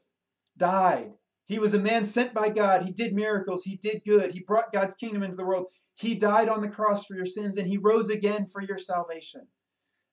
died. 0.58 1.12
He 1.46 1.58
was 1.58 1.74
a 1.74 1.78
man 1.78 2.04
sent 2.04 2.34
by 2.34 2.48
God. 2.48 2.82
He 2.82 2.90
did 2.90 3.14
miracles. 3.14 3.64
He 3.64 3.76
did 3.76 4.02
good. 4.04 4.32
He 4.32 4.40
brought 4.40 4.72
God's 4.72 4.96
kingdom 4.96 5.22
into 5.22 5.36
the 5.36 5.44
world. 5.44 5.70
He 5.94 6.16
died 6.16 6.48
on 6.48 6.60
the 6.60 6.68
cross 6.68 7.06
for 7.06 7.14
your 7.14 7.24
sins 7.24 7.56
and 7.56 7.68
he 7.68 7.78
rose 7.78 8.10
again 8.10 8.46
for 8.46 8.60
your 8.60 8.78
salvation. 8.78 9.42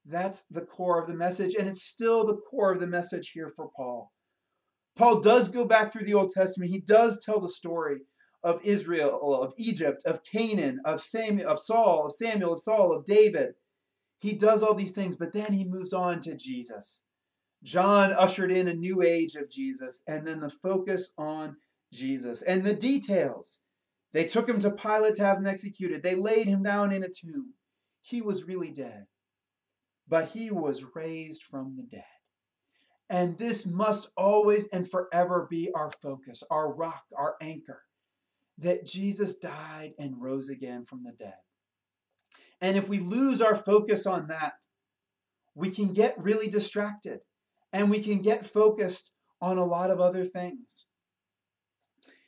That's 0.06 0.44
the 0.44 0.62
core 0.62 1.00
of 1.00 1.08
the 1.08 1.14
message, 1.14 1.54
and 1.54 1.68
it's 1.68 1.84
still 1.84 2.26
the 2.26 2.38
core 2.38 2.72
of 2.72 2.80
the 2.80 2.88
message 2.88 3.32
here 3.32 3.50
for 3.50 3.70
Paul. 3.76 4.12
Paul 4.96 5.20
does 5.20 5.50
go 5.50 5.66
back 5.66 5.92
through 5.92 6.06
the 6.06 6.14
Old 6.14 6.32
Testament. 6.32 6.72
He 6.72 6.80
does 6.80 7.24
tell 7.24 7.40
the 7.40 7.48
story 7.48 8.00
of 8.44 8.64
Israel, 8.64 9.42
of 9.44 9.54
Egypt, 9.58 10.04
of 10.06 10.24
Canaan, 10.24 10.80
of 10.84 11.02
Samuel, 11.02 11.50
of 11.50 11.60
Saul, 11.60 12.08
of 12.08 12.14
Samuel, 12.14 12.54
of 12.54 12.60
Saul, 12.60 12.96
of 12.96 13.06
David. 13.06 13.54
He 14.20 14.34
does 14.34 14.62
all 14.62 14.76
these 14.76 14.94
things, 14.94 15.16
but 15.16 15.34
then 15.34 15.54
he 15.54 15.64
moves 15.64 15.94
on 15.94 16.20
to 16.22 16.36
Jesus. 16.36 17.06
John 17.64 18.14
ushered 18.14 18.52
in 18.52 18.68
a 18.68 18.74
new 18.74 19.02
age 19.02 19.36
of 19.36 19.50
Jesus, 19.50 20.02
and 20.08 20.28
then 20.28 20.42
the 20.42 20.50
focus 20.50 21.12
on 21.18 21.58
Jesus. 21.92 22.42
And 22.42 22.64
the 22.64 22.74
details 22.74 23.62
they 24.12 24.26
took 24.26 24.50
him 24.50 24.60
to 24.60 24.72
Pilate 24.72 25.16
to 25.16 25.26
have 25.26 25.38
him 25.38 25.46
executed, 25.46 26.02
they 26.02 26.16
laid 26.16 26.48
him 26.48 26.64
down 26.64 26.92
in 26.92 27.04
a 27.04 27.10
tomb. 27.10 27.54
He 28.02 28.22
was 28.22 28.46
really 28.46 28.72
dead, 28.72 29.06
but 30.08 30.30
he 30.30 30.50
was 30.50 30.96
raised 30.96 31.44
from 31.44 31.76
the 31.76 31.84
dead. 31.84 32.04
And 33.10 33.38
this 33.38 33.66
must 33.66 34.10
always 34.18 34.68
and 34.68 34.90
forever 34.90 35.48
be 35.50 35.70
our 35.76 35.90
focus, 35.90 36.44
our 36.50 36.74
rock, 36.74 37.06
our 37.16 37.36
anchor 37.42 37.84
that 38.58 38.86
Jesus 38.86 39.38
died 39.38 39.94
and 39.98 40.22
rose 40.22 40.50
again 40.50 40.86
from 40.86 41.04
the 41.04 41.14
dead. 41.14 41.38
And 42.62 42.78
if 42.78 42.90
we 42.90 43.00
lose 43.00 43.42
our 43.42 43.56
focus 43.56 44.06
on 44.06 44.28
that, 44.28 44.54
we 45.56 45.70
can 45.70 45.94
get 45.94 46.22
really 46.22 46.48
distracted 46.48 47.20
and 47.72 47.90
we 47.90 48.00
can 48.00 48.22
get 48.22 48.46
focused 48.46 49.12
on 49.42 49.58
a 49.58 49.66
lot 49.66 49.90
of 49.90 50.00
other 50.00 50.24
things. 50.24 50.86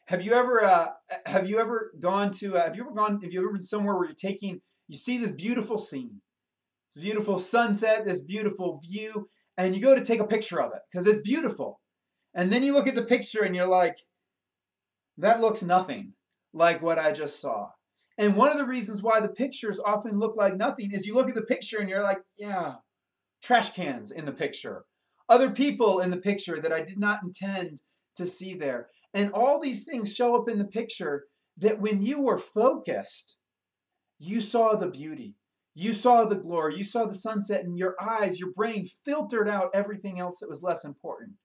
Have 0.08 0.22
you 0.22 0.34
ever 0.34 0.63
uh, 0.63 0.88
have 1.26 1.50
you 1.50 1.60
ever 1.60 1.94
gone 2.00 2.32
to 2.32 2.58
uh, 2.58 2.65
have 2.65 2.76
you 2.76 2.84
ever 2.84 2.91
gone 2.91 3.22
have 3.22 3.32
you 3.32 3.39
ever 3.39 3.54
been 3.54 3.63
somewhere 3.63 3.96
where 3.96 4.06
you're 4.06 4.15
taking 4.15 4.62
you 4.88 4.98
see 4.98 5.17
this 5.17 5.32
beautiful 5.32 5.78
scene, 5.78 6.22
this 6.94 7.02
beautiful 7.02 7.39
sunset, 7.39 8.06
this 8.06 8.22
beautiful 8.22 8.82
view, 8.86 9.30
and 9.58 9.74
you 9.74 9.82
go 9.82 9.96
to 9.96 10.04
take 10.04 10.20
a 10.20 10.28
picture 10.28 10.62
of 10.62 10.74
it 10.74 10.82
because 10.91 11.08
it's 11.08 11.20
beautiful, 11.20 11.80
and 12.34 12.52
then 12.52 12.63
you 12.63 12.74
look 12.74 12.88
at 12.88 12.96
the 12.96 13.04
picture 13.04 13.44
and 13.44 13.56
you're 13.56 13.67
like, 13.67 14.00
that 15.17 15.39
looks 15.39 15.63
nothing 15.63 16.13
like 16.54 16.82
what 16.82 17.00
I 17.00 17.13
just 17.13 17.39
saw. 17.39 17.70
And 18.22 18.36
one 18.36 18.52
of 18.52 18.60
the 18.60 18.66
reasons 18.68 19.02
why 19.02 19.20
the 19.20 19.30
pictures 19.30 19.80
often 19.84 20.20
look 20.20 20.38
like 20.38 20.56
nothing 20.56 20.92
is 20.92 21.08
you 21.08 21.16
look 21.16 21.28
at 21.28 21.34
the 21.34 21.42
picture 21.42 21.80
and 21.80 21.90
you're 21.90 22.04
like, 22.04 22.20
yeah, 22.38 22.76
trash 23.42 23.72
cans 23.72 24.12
in 24.12 24.26
the 24.26 24.32
picture, 24.32 24.86
other 25.28 25.50
people 25.50 26.00
in 26.00 26.12
the 26.12 26.18
picture 26.18 26.62
that 26.62 26.72
I 26.72 26.82
did 26.82 27.00
not 27.00 27.24
intend 27.24 27.82
to 28.18 28.28
see 28.28 28.54
there. 28.54 28.90
And 29.12 29.32
all 29.34 29.60
these 29.60 29.86
things 29.86 30.16
show 30.16 30.40
up 30.40 30.48
in 30.48 30.60
the 30.60 30.66
picture 30.66 31.24
that 31.58 31.82
when 31.82 32.04
you 32.04 32.22
were 32.22 32.38
focused, 32.38 33.38
you 34.20 34.40
saw 34.40 34.76
the 34.76 34.92
beauty. 34.92 35.36
You 35.74 35.92
saw 35.92 36.26
the 36.26 36.36
glory. 36.36 36.76
You 36.76 36.84
saw 36.84 37.06
the 37.06 37.16
sunset, 37.16 37.64
and 37.64 37.76
your 37.76 37.96
eyes, 38.00 38.40
your 38.40 38.52
brain 38.52 38.86
filtered 39.04 39.50
out 39.50 39.72
everything 39.74 40.20
else 40.20 40.38
that 40.42 40.50
was 40.50 40.62
less 40.62 40.86
important. 40.86 41.38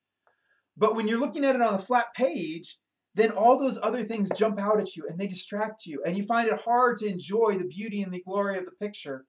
But 0.76 0.94
when 0.94 1.08
you're 1.08 1.20
looking 1.20 1.46
at 1.46 1.54
it 1.54 1.62
on 1.62 1.72
a 1.72 1.78
flat 1.78 2.12
page, 2.14 2.76
then 3.16 3.30
all 3.30 3.58
those 3.58 3.78
other 3.82 4.04
things 4.04 4.28
jump 4.36 4.60
out 4.60 4.78
at 4.78 4.94
you 4.94 5.06
and 5.08 5.18
they 5.18 5.26
distract 5.26 5.86
you. 5.86 6.02
And 6.04 6.16
you 6.16 6.22
find 6.22 6.48
it 6.48 6.60
hard 6.60 6.98
to 6.98 7.06
enjoy 7.06 7.54
the 7.54 7.66
beauty 7.66 8.02
and 8.02 8.12
the 8.12 8.22
glory 8.22 8.58
of 8.58 8.66
the 8.66 8.72
picture 8.72 9.24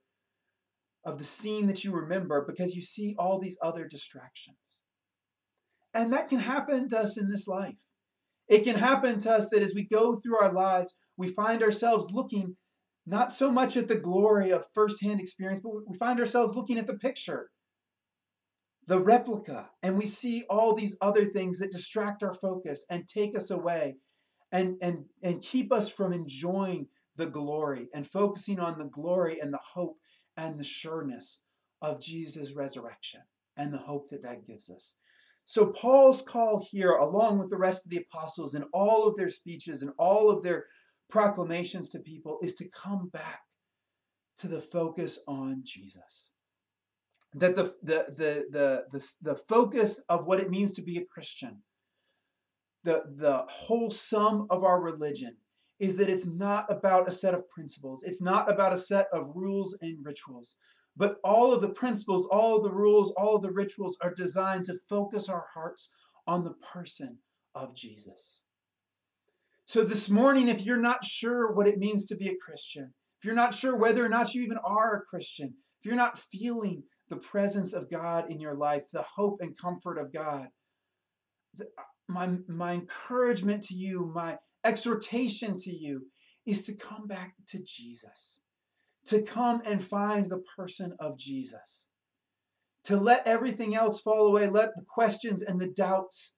of 1.06 1.18
the 1.18 1.24
scene 1.24 1.68
that 1.68 1.86
you 1.86 1.94
remember 1.94 2.44
because 2.46 2.76
you 2.76 2.82
see 2.82 3.16
all 3.18 3.40
these 3.40 3.58
other 3.64 3.88
distractions. 3.88 4.82
And 5.94 6.12
that 6.12 6.28
can 6.28 6.40
happen 6.40 6.90
to 6.90 7.00
us 7.00 7.18
in 7.18 7.30
this 7.30 7.48
life. 7.48 7.80
It 8.50 8.66
can 8.66 8.76
happen 8.76 9.20
to 9.20 9.32
us 9.32 9.48
that 9.50 9.64
as 9.64 9.74
we 9.74 9.88
go 9.88 10.18
through 10.18 10.38
our 10.38 10.52
lives, 10.52 10.94
we 11.16 11.30
find 11.30 11.64
ourselves 11.64 12.12
looking 12.12 12.58
not 13.06 13.32
so 13.32 13.50
much 13.50 13.78
at 13.78 13.88
the 13.88 13.96
glory 13.96 14.52
of 14.52 14.68
firsthand 14.74 15.22
experience, 15.22 15.62
but 15.62 15.72
we 15.88 15.98
find 15.98 16.20
ourselves 16.20 16.58
looking 16.58 16.78
at 16.78 16.88
the 16.88 16.98
picture 16.98 17.52
the 18.88 19.00
replica, 19.02 19.70
and 19.84 19.98
we 19.98 20.06
see 20.06 20.46
all 20.50 20.74
these 20.74 20.98
other 21.02 21.26
things 21.26 21.60
that 21.60 21.72
distract 21.72 22.24
our 22.24 22.34
focus 22.34 22.86
and 22.90 23.06
take 23.06 23.36
us 23.36 23.52
away 23.52 23.98
and, 24.52 24.78
and, 24.82 25.04
and 25.22 25.42
keep 25.42 25.74
us 25.74 25.90
from 25.90 26.14
enjoying 26.14 26.88
the 27.18 27.26
glory 27.26 27.90
and 27.94 28.08
focusing 28.08 28.60
on 28.60 28.80
the 28.80 28.86
glory 28.86 29.40
and 29.42 29.54
the 29.54 29.60
hope 29.74 29.98
and 30.38 30.58
the 30.58 30.64
sureness 30.64 31.44
of 31.82 32.00
Jesus' 32.00 32.54
resurrection 32.54 33.22
and 33.58 33.74
the 33.74 33.78
hope 33.78 34.10
that 34.10 34.24
that 34.24 34.48
gives 34.48 34.70
us. 34.70 34.96
So, 35.44 35.68
Paul's 35.68 36.22
call 36.22 36.66
here, 36.72 36.92
along 36.92 37.40
with 37.40 37.50
the 37.50 37.58
rest 37.58 37.86
of 37.86 37.92
the 37.92 38.06
apostles 38.10 38.56
in 38.56 38.64
all 38.74 39.08
of 39.08 39.16
their 39.16 39.30
speeches 39.30 39.82
and 39.82 39.92
all 39.98 40.30
of 40.30 40.44
their 40.44 40.66
proclamations 41.10 41.90
to 41.90 42.00
people, 42.00 42.38
is 42.42 42.54
to 42.56 42.70
come 42.70 43.10
back 43.10 43.42
to 44.38 44.48
the 44.48 44.62
focus 44.62 45.20
on 45.28 45.62
Jesus 45.64 46.32
that 47.34 47.56
the, 47.56 47.64
the, 47.84 48.06
the, 48.16 48.46
the, 48.50 48.84
the, 48.92 49.12
the 49.22 49.36
focus 49.36 50.04
of 50.10 50.26
what 50.26 50.40
it 50.40 50.50
means 50.50 50.74
to 50.74 50.82
be 50.82 50.98
a 50.98 51.06
Christian, 51.06 51.64
the, 52.84 53.04
the 53.06 53.44
whole 53.50 53.90
sum 53.90 54.48
of 54.50 54.64
our 54.64 54.82
religion, 54.82 55.38
is 55.80 55.98
that 55.98 56.10
it's 56.10 56.26
not 56.26 56.72
about 56.72 57.08
a 57.08 57.12
set 57.12 57.34
of 57.34 57.48
principles. 57.50 58.04
It's 58.04 58.22
not 58.22 58.50
about 58.52 58.74
a 58.74 58.78
set 58.78 59.08
of 59.14 59.32
rules 59.36 59.78
and 59.82 60.04
rituals. 60.04 60.56
But 60.96 61.18
all 61.24 61.54
of 61.54 61.62
the 61.62 61.70
principles, 61.70 62.28
all 62.32 62.58
of 62.58 62.64
the 62.64 62.72
rules, 62.72 63.12
all 63.12 63.36
of 63.36 63.44
the 63.44 63.52
rituals 63.52 63.98
are 64.02 64.14
designed 64.14 64.66
to 64.66 64.74
focus 64.90 65.30
our 65.30 65.46
hearts 65.54 65.94
on 66.26 66.44
the 66.44 66.54
person 66.54 67.20
of 67.54 67.76
Jesus. 67.76 68.42
So 69.66 69.84
this 69.84 70.10
morning, 70.10 70.48
if 70.48 70.66
you're 70.66 70.78
not 70.82 71.04
sure 71.04 71.54
what 71.54 71.68
it 71.68 71.78
means 71.78 72.06
to 72.06 72.16
be 72.16 72.30
a 72.30 72.38
Christian, 72.44 72.94
if 73.20 73.26
you're 73.26 73.36
not 73.36 73.54
sure 73.54 73.76
whether 73.76 74.04
or 74.04 74.10
not 74.10 74.34
you 74.34 74.42
even 74.44 74.58
are 74.64 74.96
a 74.96 75.02
Christian, 75.02 75.56
if 75.80 75.86
you're 75.86 75.96
not 75.96 76.18
feeling 76.18 76.84
the 77.10 77.18
presence 77.18 77.74
of 77.74 77.90
God 77.90 78.30
in 78.30 78.40
your 78.40 78.56
life, 78.56 78.84
the 78.92 79.02
hope 79.02 79.40
and 79.42 79.58
comfort 79.58 79.98
of 79.98 80.12
God. 80.12 80.48
The, 81.56 81.66
uh, 81.78 81.84
my, 82.08 82.38
my 82.48 82.74
encouragement 82.74 83.64
to 83.64 83.74
you, 83.74 84.12
my 84.14 84.38
exhortation 84.64 85.58
to 85.58 85.72
you 85.72 86.08
is 86.46 86.66
to 86.66 86.74
come 86.74 87.08
back 87.08 87.36
to 87.48 87.60
Jesus, 87.64 88.42
to 89.06 89.22
come 89.22 89.62
and 89.66 89.84
find 89.84 90.30
the 90.30 90.44
person 90.56 90.96
of 91.00 91.18
Jesus, 91.18 91.90
to 92.86 92.96
let 92.96 93.28
everything 93.28 93.76
else 93.76 94.00
fall 94.00 94.28
away, 94.28 94.48
let 94.48 94.76
the 94.76 94.86
questions 94.88 95.42
and 95.42 95.60
the 95.60 95.68
doubts. 95.68 96.36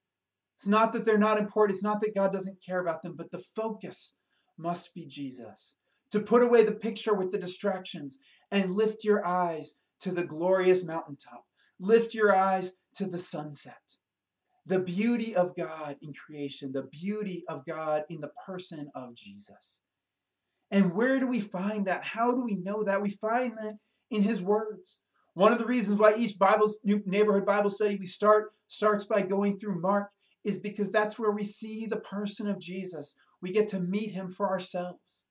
It's 0.55 0.67
not 0.67 0.93
that 0.93 1.05
they're 1.05 1.17
not 1.17 1.39
important, 1.39 1.75
it's 1.75 1.83
not 1.83 1.99
that 2.01 2.15
God 2.15 2.33
doesn't 2.33 2.63
care 2.65 2.79
about 2.79 3.03
them, 3.03 3.15
but 3.15 3.31
the 3.31 3.43
focus 3.55 4.15
must 4.57 4.93
be 4.93 5.05
Jesus. 5.05 5.77
To 6.11 6.19
put 6.19 6.41
away 6.41 6.63
the 6.63 6.71
picture 6.71 7.13
with 7.13 7.31
the 7.31 7.37
distractions 7.37 8.17
and 8.51 8.71
lift 8.71 9.03
your 9.03 9.25
eyes 9.25 9.75
to 9.99 10.11
the 10.11 10.23
glorious 10.23 10.85
mountaintop. 10.85 11.45
Lift 11.79 12.13
your 12.13 12.35
eyes 12.35 12.73
to 12.95 13.05
the 13.05 13.17
sunset. 13.17 13.95
The 14.65 14.79
beauty 14.79 15.35
of 15.35 15.55
God 15.55 15.97
in 16.01 16.13
creation, 16.13 16.71
the 16.71 16.83
beauty 16.83 17.43
of 17.47 17.65
God 17.65 18.03
in 18.09 18.21
the 18.21 18.31
person 18.45 18.89
of 18.93 19.15
Jesus. 19.15 19.81
And 20.71 20.93
where 20.93 21.19
do 21.19 21.25
we 21.25 21.39
find 21.39 21.87
that? 21.87 22.03
How 22.03 22.33
do 22.33 22.43
we 22.43 22.55
know 22.55 22.83
that? 22.83 23.01
We 23.01 23.09
find 23.09 23.53
that 23.57 23.77
in 24.11 24.21
his 24.21 24.41
words. 24.41 24.99
One 25.33 25.51
of 25.51 25.57
the 25.57 25.65
reasons 25.65 25.99
why 25.99 26.15
each 26.15 26.37
Bible 26.37 26.69
neighborhood 26.83 27.45
Bible 27.45 27.69
study 27.69 27.95
we 27.95 28.05
start 28.05 28.51
starts 28.67 29.05
by 29.05 29.21
going 29.21 29.57
through 29.57 29.81
Mark 29.81 30.09
is 30.43 30.57
because 30.57 30.91
that's 30.91 31.17
where 31.17 31.31
we 31.31 31.43
see 31.43 31.85
the 31.85 31.97
person 31.97 32.47
of 32.47 32.59
Jesus. 32.59 33.15
We 33.41 33.51
get 33.51 33.67
to 33.69 33.79
meet 33.79 34.11
him 34.11 34.29
for 34.29 34.49
ourselves. 34.49 35.25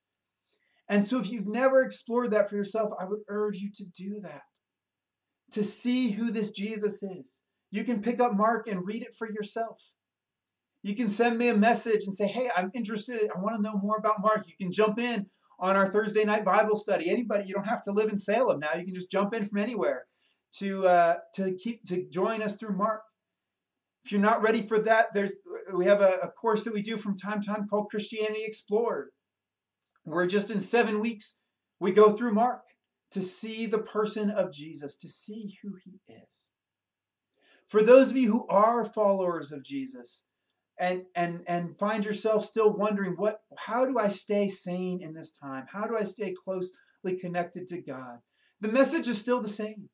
And 0.89 1.05
so 1.05 1.21
if 1.21 1.31
you've 1.31 1.47
never 1.47 1.83
explored 1.83 2.31
that 2.31 2.49
for 2.49 2.57
yourself, 2.57 2.93
I 2.99 3.05
would 3.05 3.21
urge 3.29 3.59
you 3.59 3.71
to 3.75 3.85
do 3.85 4.21
that 4.23 4.43
to 5.53 5.63
see 5.63 6.11
who 6.11 6.31
this 6.31 6.51
Jesus 6.51 7.03
is. 7.03 7.43
You 7.71 7.85
can 7.85 8.03
pick 8.03 8.21
up 8.21 8.35
Mark 8.35 8.69
and 8.69 8.87
read 8.87 9.03
it 9.03 9.15
for 9.15 9.31
yourself. 9.31 9.95
You 10.83 10.95
can 10.95 11.09
send 11.09 11.39
me 11.39 11.49
a 11.49 11.57
message 11.57 12.05
and 12.05 12.15
say, 12.15 12.27
Hey, 12.27 12.51
I'm 12.57 12.71
interested. 12.75 13.31
I 13.35 13.39
want 13.41 13.57
to 13.57 13.63
know 13.63 13.79
more 13.83 13.97
about 13.97 14.21
Mark. 14.21 14.47
You 14.47 14.55
can 14.59 14.73
jump 14.73 14.99
in 14.99 15.27
on 15.59 15.77
our 15.77 15.89
Thursday 15.89 16.25
night 16.25 16.45
Bible 16.45 16.77
study. 16.77 17.11
Anybody, 17.11 17.45
you 17.47 17.55
don't 17.55 17.67
have 17.67 17.83
to 17.85 17.93
live 17.93 18.11
in 18.11 18.17
Salem 18.17 18.61
now. 18.61 18.75
You 18.75 18.85
can 18.85 18.95
just 18.95 19.11
jump 19.11 19.35
in 19.35 19.45
from 19.45 19.59
anywhere 19.59 20.07
to 20.59 20.87
uh, 20.87 21.17
to 21.35 21.55
keep 21.57 21.85
to 21.87 22.09
join 22.09 22.43
us 22.43 22.55
through 22.55 22.77
Mark. 22.77 23.03
If 24.05 24.13
you're 24.13 24.21
not 24.21 24.41
ready 24.41 24.63
for 24.63 24.79
that, 24.79 25.09
there's 25.13 25.39
we 25.75 25.85
have 25.87 26.01
a, 26.01 26.13
a 26.23 26.31
course 26.31 26.63
that 26.63 26.73
we 26.73 26.81
do 26.81 26.97
from 26.97 27.17
time 27.17 27.41
to 27.41 27.47
time 27.47 27.67
called 27.69 27.91
Christianity 27.91 28.45
Explored. 28.45 29.09
We're 30.05 30.27
just 30.27 30.51
in 30.51 30.61
seven 30.61 31.01
weeks. 31.01 31.41
We 31.81 31.91
go 31.93 32.13
through 32.13 32.33
Mark 32.33 32.63
to 33.11 33.21
see 33.21 33.67
the 33.67 33.79
person 33.79 34.31
of 34.31 34.53
Jesus, 34.53 34.97
to 34.99 35.09
see 35.09 35.59
who 35.63 35.77
he 35.83 36.01
is. 36.09 36.53
For 37.67 37.83
those 37.83 38.11
of 38.11 38.17
you 38.17 38.31
who 38.31 38.47
are 38.49 38.85
followers 38.85 39.53
of 39.53 39.63
Jesus 39.63 40.25
and 40.79 41.03
and 41.15 41.43
and 41.47 41.77
find 41.77 42.05
yourself 42.05 42.45
still 42.45 42.73
wondering 42.73 43.15
what 43.17 43.41
how 43.59 43.85
do 43.85 43.99
I 43.99 44.09
stay 44.09 44.49
sane 44.49 45.03
in 45.03 45.13
this 45.13 45.31
time? 45.31 45.67
How 45.71 45.87
do 45.87 45.97
I 45.97 46.05
stay 46.05 46.33
closely 46.33 47.19
connected 47.21 47.67
to 47.69 47.83
God? 47.83 48.21
The 48.61 48.69
message 48.69 49.07
is 49.07 49.21
still 49.21 49.41
the 49.41 49.49
same. 49.49 49.89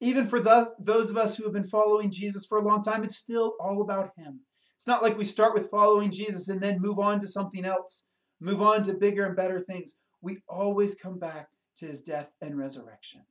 Even 0.00 0.26
for 0.26 0.40
the, 0.40 0.72
those 0.78 1.10
of 1.10 1.16
us 1.16 1.36
who 1.36 1.44
have 1.44 1.52
been 1.52 1.64
following 1.64 2.10
Jesus 2.10 2.44
for 2.44 2.58
a 2.58 2.64
long 2.64 2.82
time, 2.82 3.04
it's 3.04 3.16
still 3.16 3.54
all 3.60 3.80
about 3.80 4.10
him. 4.16 4.40
It's 4.76 4.86
not 4.86 5.02
like 5.02 5.16
we 5.16 5.24
start 5.24 5.54
with 5.54 5.70
following 5.70 6.10
Jesus 6.10 6.48
and 6.48 6.60
then 6.60 6.80
move 6.80 6.98
on 6.98 7.20
to 7.20 7.26
something 7.26 7.64
else, 7.64 8.06
move 8.40 8.60
on 8.60 8.82
to 8.84 8.94
bigger 8.94 9.24
and 9.24 9.36
better 9.36 9.60
things. 9.60 9.96
We 10.20 10.38
always 10.48 10.94
come 10.94 11.18
back 11.18 11.48
to 11.76 11.86
his 11.86 12.02
death 12.02 12.30
and 12.40 12.58
resurrection. 12.58 13.22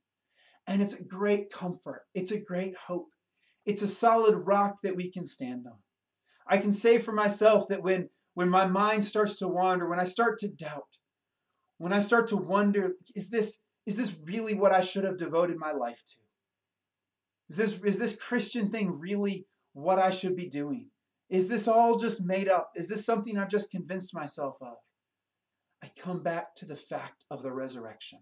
And 0.66 0.80
it's 0.80 0.94
a 0.94 1.04
great 1.04 1.52
comfort, 1.52 2.02
it's 2.14 2.32
a 2.32 2.40
great 2.40 2.74
hope, 2.76 3.10
it's 3.66 3.82
a 3.82 3.86
solid 3.86 4.34
rock 4.34 4.76
that 4.82 4.96
we 4.96 5.10
can 5.10 5.26
stand 5.26 5.66
on. 5.66 5.78
I 6.46 6.58
can 6.58 6.72
say 6.72 6.98
for 6.98 7.12
myself 7.12 7.68
that 7.68 7.82
when, 7.82 8.10
when 8.34 8.48
my 8.48 8.66
mind 8.66 9.04
starts 9.04 9.38
to 9.38 9.48
wander, 9.48 9.88
when 9.88 10.00
I 10.00 10.04
start 10.04 10.38
to 10.38 10.48
doubt, 10.48 10.98
when 11.78 11.92
I 11.92 11.98
start 11.98 12.28
to 12.28 12.36
wonder, 12.36 12.92
is 13.14 13.30
this, 13.30 13.58
is 13.86 13.96
this 13.96 14.14
really 14.24 14.54
what 14.54 14.72
I 14.72 14.80
should 14.80 15.04
have 15.04 15.16
devoted 15.16 15.58
my 15.58 15.72
life 15.72 16.02
to? 16.06 16.16
Is 17.48 17.56
this, 17.56 17.78
is 17.84 17.98
this 17.98 18.16
Christian 18.16 18.70
thing 18.70 18.98
really 18.98 19.46
what 19.72 19.98
I 19.98 20.10
should 20.10 20.36
be 20.36 20.48
doing? 20.48 20.88
Is 21.28 21.48
this 21.48 21.66
all 21.66 21.98
just 21.98 22.24
made 22.24 22.48
up? 22.48 22.70
Is 22.74 22.88
this 22.88 23.04
something 23.04 23.36
I've 23.36 23.48
just 23.48 23.70
convinced 23.70 24.14
myself 24.14 24.56
of? 24.60 24.76
I 25.82 25.90
come 26.00 26.22
back 26.22 26.54
to 26.56 26.66
the 26.66 26.76
fact 26.76 27.24
of 27.30 27.42
the 27.42 27.52
resurrection. 27.52 28.20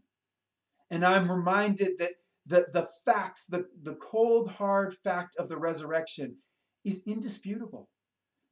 And 0.92 1.06
I'm 1.06 1.32
reminded 1.32 1.92
that 1.98 2.12
the, 2.44 2.66
the 2.70 2.86
facts, 3.06 3.46
the, 3.46 3.64
the 3.82 3.94
cold, 3.94 4.46
hard 4.50 4.94
fact 5.02 5.34
of 5.38 5.48
the 5.48 5.56
resurrection 5.56 6.36
is 6.84 7.00
indisputable. 7.06 7.88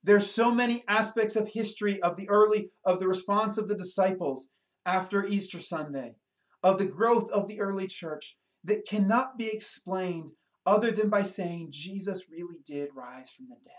There's 0.02 0.30
so 0.30 0.50
many 0.50 0.82
aspects 0.88 1.36
of 1.36 1.48
history 1.48 2.00
of 2.00 2.16
the 2.16 2.30
early, 2.30 2.70
of 2.82 2.98
the 2.98 3.06
response 3.06 3.58
of 3.58 3.68
the 3.68 3.74
disciples 3.74 4.48
after 4.86 5.22
Easter 5.22 5.58
Sunday, 5.58 6.14
of 6.62 6.78
the 6.78 6.86
growth 6.86 7.30
of 7.30 7.46
the 7.46 7.60
early 7.60 7.86
church 7.86 8.38
that 8.64 8.88
cannot 8.88 9.36
be 9.36 9.52
explained 9.52 10.30
other 10.64 10.90
than 10.90 11.10
by 11.10 11.22
saying 11.22 11.68
Jesus 11.70 12.24
really 12.30 12.60
did 12.64 12.88
rise 12.96 13.30
from 13.30 13.48
the 13.50 13.56
dead. 13.62 13.74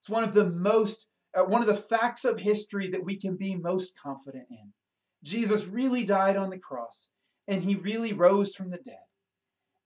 It's 0.00 0.10
one 0.10 0.24
of 0.24 0.34
the 0.34 0.50
most, 0.50 1.06
uh, 1.36 1.44
one 1.44 1.60
of 1.60 1.68
the 1.68 1.76
facts 1.76 2.24
of 2.24 2.40
history 2.40 2.88
that 2.88 3.04
we 3.04 3.16
can 3.16 3.36
be 3.36 3.54
most 3.54 3.92
confident 3.96 4.46
in. 4.50 4.72
Jesus 5.22 5.66
really 5.66 6.02
died 6.02 6.36
on 6.36 6.50
the 6.50 6.58
cross 6.58 7.10
and 7.46 7.62
he 7.62 7.74
really 7.74 8.12
rose 8.12 8.54
from 8.54 8.70
the 8.70 8.78
dead. 8.78 9.04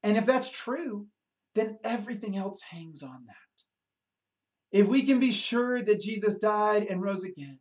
And 0.02 0.16
if 0.16 0.26
that's 0.26 0.50
true, 0.50 1.06
then 1.54 1.78
everything 1.82 2.36
else 2.36 2.62
hangs 2.70 3.02
on 3.02 3.24
that. 3.26 3.34
If 4.70 4.86
we 4.86 5.02
can 5.02 5.18
be 5.18 5.32
sure 5.32 5.82
that 5.82 6.00
Jesus 6.00 6.36
died 6.36 6.86
and 6.88 7.02
rose 7.02 7.24
again, 7.24 7.58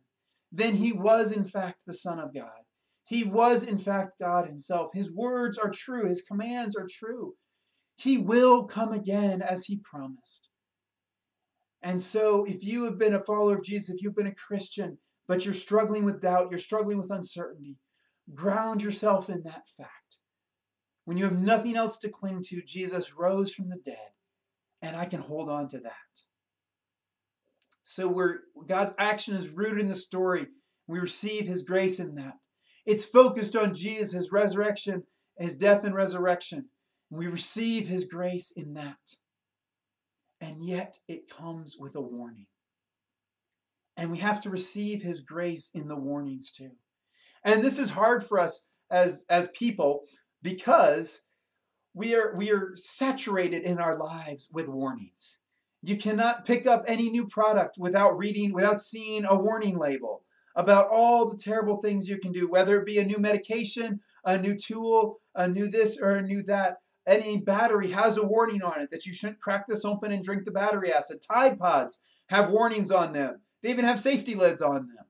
then 0.52 0.74
he 0.74 0.92
was 0.92 1.32
in 1.32 1.44
fact 1.44 1.84
the 1.86 1.92
Son 1.92 2.18
of 2.18 2.34
God. 2.34 2.50
He 3.04 3.24
was 3.24 3.62
in 3.62 3.78
fact 3.78 4.16
God 4.20 4.46
himself. 4.46 4.90
His 4.92 5.12
words 5.12 5.56
are 5.58 5.70
true, 5.70 6.06
his 6.06 6.22
commands 6.22 6.76
are 6.76 6.86
true. 6.88 7.34
He 7.96 8.18
will 8.18 8.64
come 8.64 8.92
again 8.92 9.42
as 9.42 9.64
he 9.64 9.78
promised. 9.78 10.50
And 11.82 12.02
so, 12.02 12.44
if 12.44 12.62
you 12.64 12.84
have 12.84 12.98
been 12.98 13.14
a 13.14 13.20
follower 13.20 13.56
of 13.56 13.64
Jesus, 13.64 13.90
if 13.90 14.02
you've 14.02 14.16
been 14.16 14.26
a 14.26 14.34
Christian, 14.34 14.98
but 15.26 15.44
you're 15.44 15.54
struggling 15.54 16.04
with 16.04 16.20
doubt, 16.20 16.48
you're 16.50 16.58
struggling 16.58 16.98
with 16.98 17.10
uncertainty, 17.10 17.76
ground 18.34 18.82
yourself 18.82 19.28
in 19.28 19.42
that 19.44 19.68
fact. 19.68 20.18
When 21.04 21.16
you 21.16 21.24
have 21.24 21.38
nothing 21.38 21.76
else 21.76 21.96
to 21.98 22.08
cling 22.08 22.42
to, 22.48 22.62
Jesus 22.62 23.14
rose 23.14 23.54
from 23.54 23.70
the 23.70 23.78
dead, 23.78 24.10
and 24.82 24.96
I 24.96 25.06
can 25.06 25.20
hold 25.20 25.48
on 25.48 25.68
to 25.68 25.78
that. 25.80 25.92
So 27.82 28.06
we're 28.06 28.40
God's 28.66 28.92
action 28.98 29.34
is 29.34 29.48
rooted 29.48 29.80
in 29.80 29.88
the 29.88 29.94
story. 29.94 30.48
We 30.86 30.98
receive 30.98 31.46
his 31.46 31.62
grace 31.62 31.98
in 31.98 32.14
that. 32.16 32.34
It's 32.84 33.04
focused 33.04 33.56
on 33.56 33.74
Jesus, 33.74 34.12
his 34.12 34.32
resurrection, 34.32 35.04
his 35.38 35.56
death 35.56 35.84
and 35.84 35.94
resurrection. 35.94 36.68
We 37.10 37.26
receive 37.26 37.88
his 37.88 38.04
grace 38.04 38.50
in 38.50 38.74
that. 38.74 39.16
And 40.40 40.62
yet 40.62 40.98
it 41.08 41.34
comes 41.34 41.76
with 41.78 41.96
a 41.96 42.00
warning. 42.00 42.46
And 43.96 44.10
we 44.10 44.18
have 44.18 44.40
to 44.42 44.50
receive 44.50 45.02
his 45.02 45.20
grace 45.20 45.70
in 45.74 45.88
the 45.88 45.96
warnings 45.96 46.50
too. 46.50 46.72
And 47.44 47.62
this 47.62 47.78
is 47.78 47.90
hard 47.90 48.24
for 48.24 48.38
us 48.38 48.66
as, 48.90 49.24
as 49.28 49.48
people 49.48 50.02
because 50.42 51.22
we 51.94 52.14
are, 52.14 52.34
we 52.36 52.50
are 52.50 52.72
saturated 52.74 53.62
in 53.62 53.78
our 53.78 53.96
lives 53.96 54.48
with 54.52 54.68
warnings. 54.68 55.40
You 55.82 55.96
cannot 55.96 56.44
pick 56.44 56.66
up 56.66 56.84
any 56.86 57.08
new 57.10 57.26
product 57.26 57.76
without 57.78 58.16
reading, 58.16 58.52
without 58.52 58.80
seeing 58.80 59.24
a 59.24 59.36
warning 59.36 59.78
label 59.78 60.24
about 60.56 60.88
all 60.90 61.28
the 61.28 61.36
terrible 61.36 61.80
things 61.80 62.08
you 62.08 62.18
can 62.18 62.32
do, 62.32 62.50
whether 62.50 62.78
it 62.78 62.86
be 62.86 62.98
a 62.98 63.04
new 63.04 63.18
medication, 63.18 64.00
a 64.24 64.36
new 64.36 64.56
tool, 64.56 65.20
a 65.34 65.48
new 65.48 65.68
this 65.68 65.98
or 66.00 66.10
a 66.10 66.22
new 66.22 66.42
that. 66.42 66.78
Any 67.06 67.38
battery 67.38 67.90
has 67.92 68.18
a 68.18 68.26
warning 68.26 68.62
on 68.62 68.80
it 68.82 68.90
that 68.90 69.06
you 69.06 69.14
shouldn't 69.14 69.40
crack 69.40 69.66
this 69.66 69.84
open 69.84 70.12
and 70.12 70.22
drink 70.22 70.44
the 70.44 70.50
battery 70.50 70.92
acid. 70.92 71.22
Tide 71.22 71.58
Pods 71.58 72.00
have 72.28 72.50
warnings 72.50 72.90
on 72.90 73.12
them. 73.12 73.40
They 73.62 73.70
even 73.70 73.86
have 73.86 73.98
safety 73.98 74.34
lids 74.34 74.60
on 74.60 74.88
them, 74.88 75.06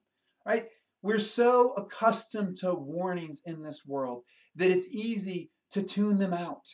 right? 0.47 0.67
We're 1.03 1.19
so 1.19 1.73
accustomed 1.73 2.57
to 2.57 2.75
warnings 2.75 3.43
in 3.45 3.63
this 3.63 3.87
world 3.87 4.25
that 4.57 4.71
it's 4.71 4.89
easy 4.89 5.51
to 5.71 5.83
tune 5.83 6.19
them 6.19 6.35
out 6.35 6.67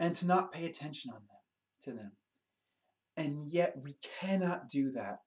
and 0.00 0.14
to 0.14 0.26
not 0.26 0.52
pay 0.52 0.66
attention 0.66 1.10
on 1.10 1.20
them 1.20 1.38
to 1.82 1.92
them. 1.92 2.12
And 3.16 3.46
yet 3.48 3.74
we 3.82 3.96
cannot 4.20 4.68
do 4.68 4.92
that 4.92 5.18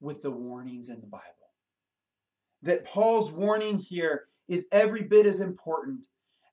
with 0.00 0.22
the 0.22 0.30
warnings 0.30 0.88
in 0.88 1.00
the 1.00 1.06
Bible. 1.06 1.24
That 2.62 2.84
Paul's 2.84 3.30
warning 3.30 3.78
here 3.78 4.26
is 4.48 4.66
every 4.72 5.02
bit 5.02 5.26
as 5.26 5.40
important 5.40 6.06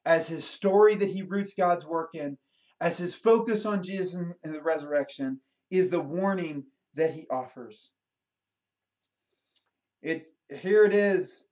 as 0.06 0.28
his 0.28 0.44
story 0.44 0.96
that 0.96 1.10
he 1.10 1.22
roots 1.22 1.54
God's 1.54 1.86
work 1.86 2.16
in, 2.16 2.38
as 2.80 2.98
his 2.98 3.14
focus 3.14 3.66
on 3.66 3.84
Jesus 3.84 4.16
and 4.16 4.36
the 4.44 4.62
resurrection, 4.62 5.42
is 5.70 5.90
the 5.90 6.00
warning 6.00 6.66
that 6.94 7.14
he 7.14 7.28
offers. 7.30 7.92
It's 10.02 10.32
here 10.62 10.86
it 10.86 10.94
is 10.94 11.46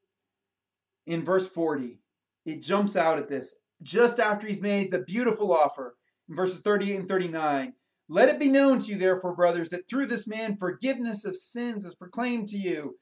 in 1.05 1.23
verse 1.23 1.47
40. 1.47 1.99
It 2.45 2.62
jumps 2.62 2.95
out 2.95 3.17
at 3.17 3.27
this 3.27 3.55
just 3.81 4.19
after 4.19 4.47
he's 4.47 4.62
made 4.62 4.91
the 4.91 4.99
beautiful 4.99 5.53
offer 5.53 5.95
in 6.29 6.36
verses 6.36 6.62
38 6.62 6.99
and 6.99 7.08
39. 7.08 7.73
Let 8.08 8.29
it 8.29 8.39
be 8.39 8.49
known 8.49 8.79
to 8.79 8.91
you, 8.91 8.97
therefore, 8.97 9.36
brothers, 9.36 9.69
that 9.69 9.89
through 9.89 10.05
this 10.08 10.27
man 10.27 10.58
forgiveness 10.58 11.25
of 11.25 11.36
sins 11.36 11.86
is 11.86 11.95
proclaimed 11.95 12.47
to 12.49 12.58
you, 12.58 12.99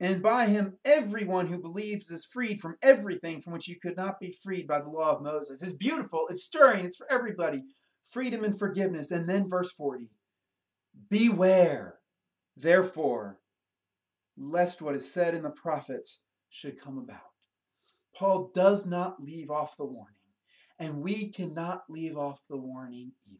and 0.00 0.22
by 0.22 0.46
him 0.46 0.78
everyone 0.84 1.46
who 1.46 1.58
believes 1.58 2.10
is 2.10 2.24
freed 2.24 2.60
from 2.60 2.76
everything 2.82 3.40
from 3.40 3.52
which 3.52 3.68
you 3.68 3.78
could 3.78 3.96
not 3.96 4.18
be 4.18 4.30
freed 4.30 4.66
by 4.66 4.80
the 4.80 4.88
law 4.88 5.14
of 5.14 5.22
Moses. 5.22 5.62
It's 5.62 5.72
beautiful, 5.72 6.26
it's 6.28 6.42
stirring, 6.42 6.84
it's 6.84 6.96
for 6.96 7.06
everybody. 7.10 7.62
Freedom 8.02 8.42
and 8.42 8.58
forgiveness. 8.58 9.12
And 9.12 9.28
then 9.28 9.48
verse 9.48 9.70
40 9.70 10.08
Beware, 11.08 11.98
therefore, 12.56 13.38
lest 14.40 14.80
what 14.80 14.94
is 14.94 15.12
said 15.12 15.34
in 15.34 15.42
the 15.42 15.50
prophets 15.50 16.22
should 16.48 16.80
come 16.80 16.98
about. 16.98 17.20
Paul 18.16 18.50
does 18.54 18.86
not 18.86 19.22
leave 19.22 19.50
off 19.50 19.76
the 19.76 19.84
warning, 19.84 20.14
and 20.78 21.02
we 21.02 21.28
cannot 21.28 21.82
leave 21.88 22.16
off 22.16 22.40
the 22.48 22.56
warning 22.56 23.12
either 23.28 23.38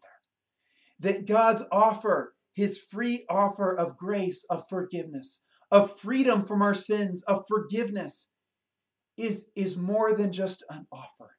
that 1.00 1.26
God's 1.26 1.64
offer, 1.72 2.34
his 2.52 2.78
free 2.78 3.24
offer 3.28 3.74
of 3.74 3.96
grace, 3.96 4.44
of 4.50 4.68
forgiveness, 4.68 5.42
of 5.70 5.98
freedom 5.98 6.44
from 6.44 6.60
our 6.60 6.74
sins, 6.74 7.22
of 7.22 7.44
forgiveness, 7.48 8.30
is, 9.16 9.48
is 9.56 9.76
more 9.76 10.12
than 10.12 10.32
just 10.32 10.62
an 10.68 10.86
offer. 10.92 11.36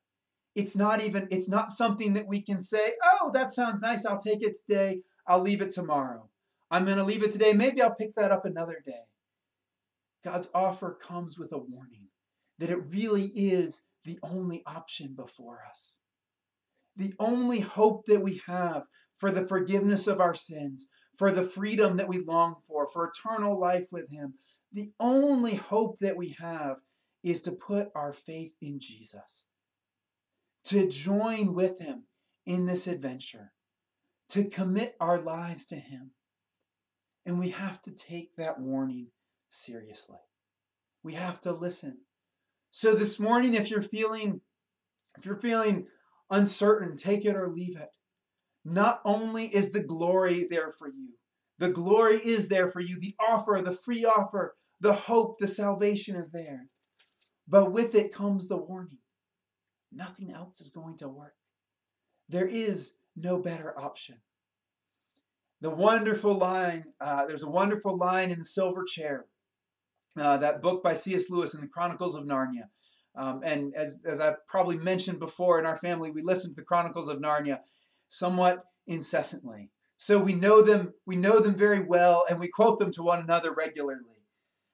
It's 0.55 0.75
not 0.75 1.01
even, 1.01 1.27
it's 1.29 1.47
not 1.47 1.71
something 1.71 2.13
that 2.13 2.27
we 2.27 2.41
can 2.41 2.61
say, 2.61 2.93
oh, 3.03 3.31
that 3.33 3.51
sounds 3.51 3.79
nice. 3.79 4.05
I'll 4.05 4.17
take 4.17 4.41
it 4.41 4.57
today. 4.67 5.01
I'll 5.27 5.41
leave 5.41 5.61
it 5.61 5.71
tomorrow. 5.71 6.29
I'm 6.69 6.85
going 6.85 6.97
to 6.97 7.03
leave 7.03 7.23
it 7.23 7.31
today. 7.31 7.53
Maybe 7.53 7.81
I'll 7.81 7.95
pick 7.95 8.15
that 8.15 8.31
up 8.31 8.45
another 8.45 8.81
day. 8.83 9.10
God's 10.23 10.49
offer 10.53 10.97
comes 11.01 11.37
with 11.37 11.51
a 11.51 11.57
warning 11.57 12.07
that 12.59 12.69
it 12.69 12.89
really 12.89 13.31
is 13.35 13.83
the 14.05 14.19
only 14.23 14.63
option 14.65 15.13
before 15.15 15.59
us. 15.67 15.99
The 16.95 17.13
only 17.19 17.59
hope 17.59 18.05
that 18.05 18.21
we 18.21 18.41
have 18.47 18.83
for 19.17 19.31
the 19.31 19.45
forgiveness 19.45 20.07
of 20.07 20.19
our 20.19 20.33
sins, 20.33 20.87
for 21.17 21.31
the 21.31 21.43
freedom 21.43 21.97
that 21.97 22.07
we 22.07 22.19
long 22.19 22.55
for, 22.67 22.85
for 22.85 23.09
eternal 23.09 23.59
life 23.59 23.87
with 23.91 24.09
Him. 24.09 24.33
The 24.71 24.91
only 24.99 25.55
hope 25.55 25.99
that 25.99 26.17
we 26.17 26.35
have 26.39 26.77
is 27.23 27.41
to 27.43 27.51
put 27.51 27.89
our 27.95 28.13
faith 28.13 28.53
in 28.61 28.79
Jesus, 28.79 29.47
to 30.65 30.87
join 30.87 31.53
with 31.53 31.79
Him 31.79 32.05
in 32.45 32.65
this 32.65 32.87
adventure, 32.87 33.53
to 34.29 34.45
commit 34.45 34.95
our 34.99 35.19
lives 35.19 35.65
to 35.67 35.75
Him. 35.75 36.11
And 37.25 37.37
we 37.37 37.49
have 37.49 37.81
to 37.83 37.91
take 37.91 38.35
that 38.37 38.59
warning 38.59 39.07
seriously. 39.51 40.19
We 41.03 41.13
have 41.13 41.41
to 41.41 41.51
listen. 41.51 41.99
So 42.71 42.95
this 42.95 43.19
morning, 43.19 43.53
if 43.53 43.69
you're 43.69 43.81
feeling, 43.81 44.41
if 45.17 45.25
you're 45.25 45.35
feeling 45.35 45.87
uncertain, 46.29 46.97
take 46.97 47.25
it 47.25 47.35
or 47.35 47.49
leave 47.49 47.75
it. 47.75 47.89
Not 48.63 49.01
only 49.03 49.47
is 49.47 49.71
the 49.71 49.83
glory 49.83 50.45
there 50.49 50.71
for 50.71 50.87
you, 50.87 51.15
the 51.57 51.69
glory 51.69 52.17
is 52.17 52.47
there 52.47 52.69
for 52.69 52.79
you, 52.79 52.99
the 52.99 53.15
offer, 53.19 53.61
the 53.63 53.71
free 53.71 54.05
offer, 54.05 54.55
the 54.79 54.93
hope, 54.93 55.37
the 55.39 55.47
salvation 55.47 56.15
is 56.15 56.31
there. 56.31 56.67
But 57.47 57.71
with 57.71 57.93
it 57.95 58.13
comes 58.13 58.47
the 58.47 58.57
warning 58.57 58.99
nothing 59.91 60.31
else 60.31 60.61
is 60.61 60.69
going 60.69 60.97
to 60.97 61.09
work. 61.09 61.33
There 62.29 62.47
is 62.47 62.93
no 63.15 63.39
better 63.39 63.77
option. 63.77 64.17
The 65.59 65.69
wonderful 65.69 66.33
line, 66.33 66.85
uh, 66.99 67.25
there's 67.25 67.43
a 67.43 67.49
wonderful 67.49 67.97
line 67.97 68.31
in 68.31 68.39
The 68.39 68.45
Silver 68.45 68.83
Chair, 68.83 69.25
uh, 70.19 70.37
that 70.37 70.61
book 70.61 70.83
by 70.83 70.93
C.S. 70.93 71.29
Lewis 71.29 71.53
in 71.53 71.61
the 71.61 71.67
Chronicles 71.67 72.15
of 72.15 72.25
Narnia. 72.25 72.69
Um, 73.15 73.41
and 73.43 73.73
as, 73.75 73.99
as 74.05 74.21
I've 74.21 74.45
probably 74.47 74.77
mentioned 74.77 75.19
before 75.19 75.59
in 75.59 75.65
our 75.65 75.75
family, 75.75 76.11
we 76.11 76.21
listen 76.21 76.51
to 76.51 76.55
the 76.55 76.65
Chronicles 76.65 77.09
of 77.09 77.19
Narnia 77.19 77.59
somewhat 78.07 78.63
incessantly. 78.87 79.69
So 79.97 80.17
we 80.17 80.33
know 80.33 80.61
them, 80.61 80.93
we 81.05 81.15
know 81.15 81.39
them 81.39 81.55
very 81.55 81.83
well, 81.83 82.23
and 82.29 82.39
we 82.39 82.47
quote 82.47 82.79
them 82.79 82.91
to 82.93 83.03
one 83.03 83.19
another 83.19 83.53
regularly. 83.53 84.21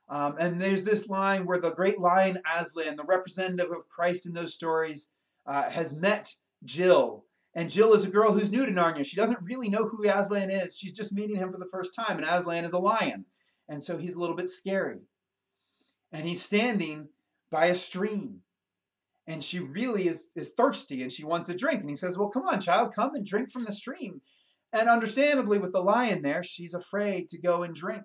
Um, 0.09 0.35
and 0.39 0.61
there's 0.61 0.83
this 0.83 1.09
line 1.09 1.45
where 1.45 1.59
the 1.59 1.71
great 1.71 1.99
lion 1.99 2.39
Aslan, 2.57 2.95
the 2.95 3.03
representative 3.03 3.71
of 3.71 3.89
Christ 3.89 4.25
in 4.25 4.33
those 4.33 4.53
stories, 4.53 5.09
uh, 5.45 5.69
has 5.69 5.93
met 5.93 6.33
Jill, 6.63 7.25
And 7.53 7.69
Jill 7.69 7.93
is 7.93 8.05
a 8.05 8.09
girl 8.09 8.31
who's 8.31 8.51
new 8.51 8.65
to 8.65 8.71
Narnia. 8.71 9.05
She 9.05 9.15
doesn't 9.15 9.41
really 9.41 9.69
know 9.69 9.87
who 9.87 10.07
Aslan 10.07 10.49
is. 10.49 10.77
She's 10.77 10.93
just 10.93 11.13
meeting 11.13 11.35
him 11.35 11.51
for 11.51 11.57
the 11.57 11.69
first 11.71 11.93
time, 11.93 12.17
and 12.17 12.25
Aslan 12.25 12.65
is 12.65 12.73
a 12.73 12.79
lion. 12.79 13.25
And 13.67 13.83
so 13.83 13.97
he's 13.97 14.15
a 14.15 14.19
little 14.19 14.35
bit 14.35 14.47
scary. 14.47 15.01
And 16.11 16.25
he's 16.25 16.41
standing 16.41 17.09
by 17.49 17.65
a 17.65 17.75
stream. 17.75 18.41
And 19.27 19.43
she 19.43 19.59
really 19.59 20.07
is, 20.07 20.31
is 20.35 20.53
thirsty 20.55 21.01
and 21.01 21.11
she 21.11 21.25
wants 21.25 21.49
a 21.49 21.55
drink. 21.55 21.81
And 21.81 21.89
he 21.89 21.95
says, 21.95 22.17
Well, 22.17 22.29
come 22.29 22.43
on, 22.43 22.61
child, 22.61 22.95
come 22.95 23.13
and 23.13 23.25
drink 23.25 23.51
from 23.51 23.65
the 23.65 23.71
stream. 23.71 24.21
And 24.73 24.89
understandably, 24.89 25.59
with 25.59 25.73
the 25.73 25.83
lion 25.83 26.21
there, 26.21 26.43
she's 26.43 26.73
afraid 26.73 27.29
to 27.29 27.39
go 27.39 27.63
and 27.63 27.73
drink. 27.73 28.03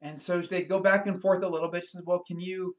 And 0.00 0.20
so 0.20 0.40
they 0.40 0.62
go 0.62 0.80
back 0.80 1.06
and 1.06 1.20
forth 1.20 1.42
a 1.42 1.48
little 1.48 1.68
bit. 1.68 1.84
She 1.84 1.90
says, 1.90 2.02
Well, 2.04 2.22
can 2.26 2.40
you 2.40 2.76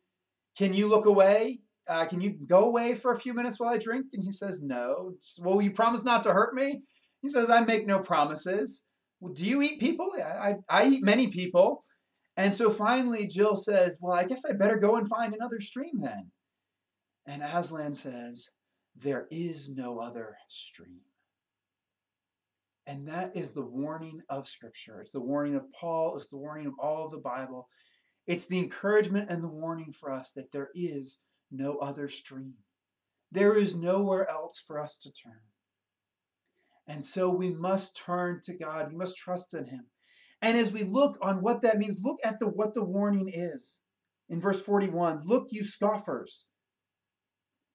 can 0.57 0.73
you 0.73 0.87
look 0.87 1.05
away? 1.05 1.59
Uh, 1.87 2.05
can 2.05 2.21
you 2.21 2.37
go 2.47 2.65
away 2.65 2.95
for 2.95 3.11
a 3.11 3.19
few 3.19 3.33
minutes 3.33 3.59
while 3.59 3.73
I 3.73 3.77
drink? 3.77 4.07
And 4.13 4.23
he 4.23 4.31
says, 4.31 4.61
No. 4.61 5.13
Says, 5.19 5.43
well, 5.43 5.61
you 5.61 5.71
promise 5.71 6.03
not 6.03 6.23
to 6.23 6.33
hurt 6.33 6.53
me? 6.53 6.81
He 7.21 7.29
says, 7.29 7.49
I 7.49 7.61
make 7.61 7.87
no 7.87 7.99
promises. 7.99 8.85
Well, 9.19 9.33
do 9.33 9.45
you 9.45 9.61
eat 9.61 9.79
people? 9.79 10.11
I, 10.17 10.49
I, 10.49 10.55
I 10.69 10.87
eat 10.87 11.03
many 11.03 11.27
people. 11.27 11.83
And 12.35 12.53
so 12.53 12.69
finally, 12.69 13.27
Jill 13.27 13.55
says, 13.55 13.99
Well, 14.01 14.17
I 14.17 14.23
guess 14.23 14.43
I 14.45 14.53
better 14.53 14.77
go 14.77 14.95
and 14.95 15.07
find 15.07 15.33
another 15.33 15.59
stream 15.59 16.01
then. 16.01 16.31
And 17.27 17.43
Aslan 17.43 17.93
says, 17.93 18.49
There 18.95 19.27
is 19.31 19.75
no 19.75 19.99
other 19.99 20.35
stream. 20.49 21.01
And 22.85 23.07
that 23.07 23.35
is 23.35 23.53
the 23.53 23.65
warning 23.65 24.21
of 24.29 24.47
Scripture. 24.47 24.99
It's 24.99 25.11
the 25.11 25.21
warning 25.21 25.55
of 25.55 25.71
Paul, 25.79 26.15
it's 26.17 26.27
the 26.27 26.37
warning 26.37 26.67
of 26.67 26.73
all 26.79 27.05
of 27.05 27.11
the 27.11 27.17
Bible. 27.17 27.67
It's 28.25 28.45
the 28.45 28.59
encouragement 28.59 29.29
and 29.29 29.43
the 29.43 29.49
warning 29.49 29.91
for 29.91 30.09
us 30.09 30.31
that 30.31 30.51
there 30.51 30.69
is 30.73 31.19
no 31.51 31.77
other 31.77 32.07
stream. 32.07 32.53
There 33.31 33.55
is 33.55 33.75
nowhere 33.75 34.29
else 34.29 34.63
for 34.65 34.79
us 34.79 34.97
to 34.99 35.11
turn. 35.11 35.41
And 36.87 37.05
so 37.05 37.29
we 37.29 37.49
must 37.49 37.97
turn 37.97 38.39
to 38.43 38.53
God. 38.53 38.91
We 38.91 38.97
must 38.97 39.17
trust 39.17 39.53
in 39.53 39.65
Him. 39.65 39.85
And 40.43 40.57
as 40.57 40.73
we 40.73 40.83
look 40.83 41.17
on 41.21 41.41
what 41.41 41.61
that 41.61 41.79
means, 41.79 42.01
look 42.03 42.19
at 42.21 42.39
the 42.39 42.47
what 42.47 42.73
the 42.73 42.83
warning 42.83 43.31
is. 43.33 43.79
In 44.27 44.41
verse 44.41 44.61
41, 44.61 45.21
look, 45.23 45.47
you 45.51 45.63
scoffers, 45.63 46.47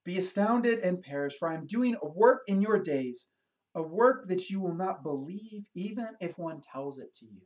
be 0.04 0.18
astounded 0.18 0.81
and 0.81 1.02
perish, 1.02 1.35
for 1.38 1.48
I 1.50 1.54
am 1.54 1.66
doing 1.66 1.96
a 2.02 2.07
work 2.07 2.42
in 2.46 2.61
your 2.61 2.78
days, 2.78 3.28
a 3.74 3.83
work 3.83 4.28
that 4.28 4.50
you 4.50 4.61
will 4.61 4.74
not 4.74 5.02
believe, 5.02 5.68
even 5.74 6.09
if 6.20 6.38
one 6.38 6.61
tells 6.61 6.98
it 6.98 7.14
to 7.14 7.26
you. 7.26 7.42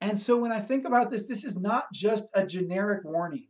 And 0.00 0.20
so 0.20 0.36
when 0.36 0.52
I 0.52 0.60
think 0.60 0.84
about 0.84 1.10
this, 1.10 1.26
this 1.26 1.44
is 1.44 1.58
not 1.58 1.86
just 1.92 2.30
a 2.34 2.46
generic 2.46 3.00
warning. 3.04 3.48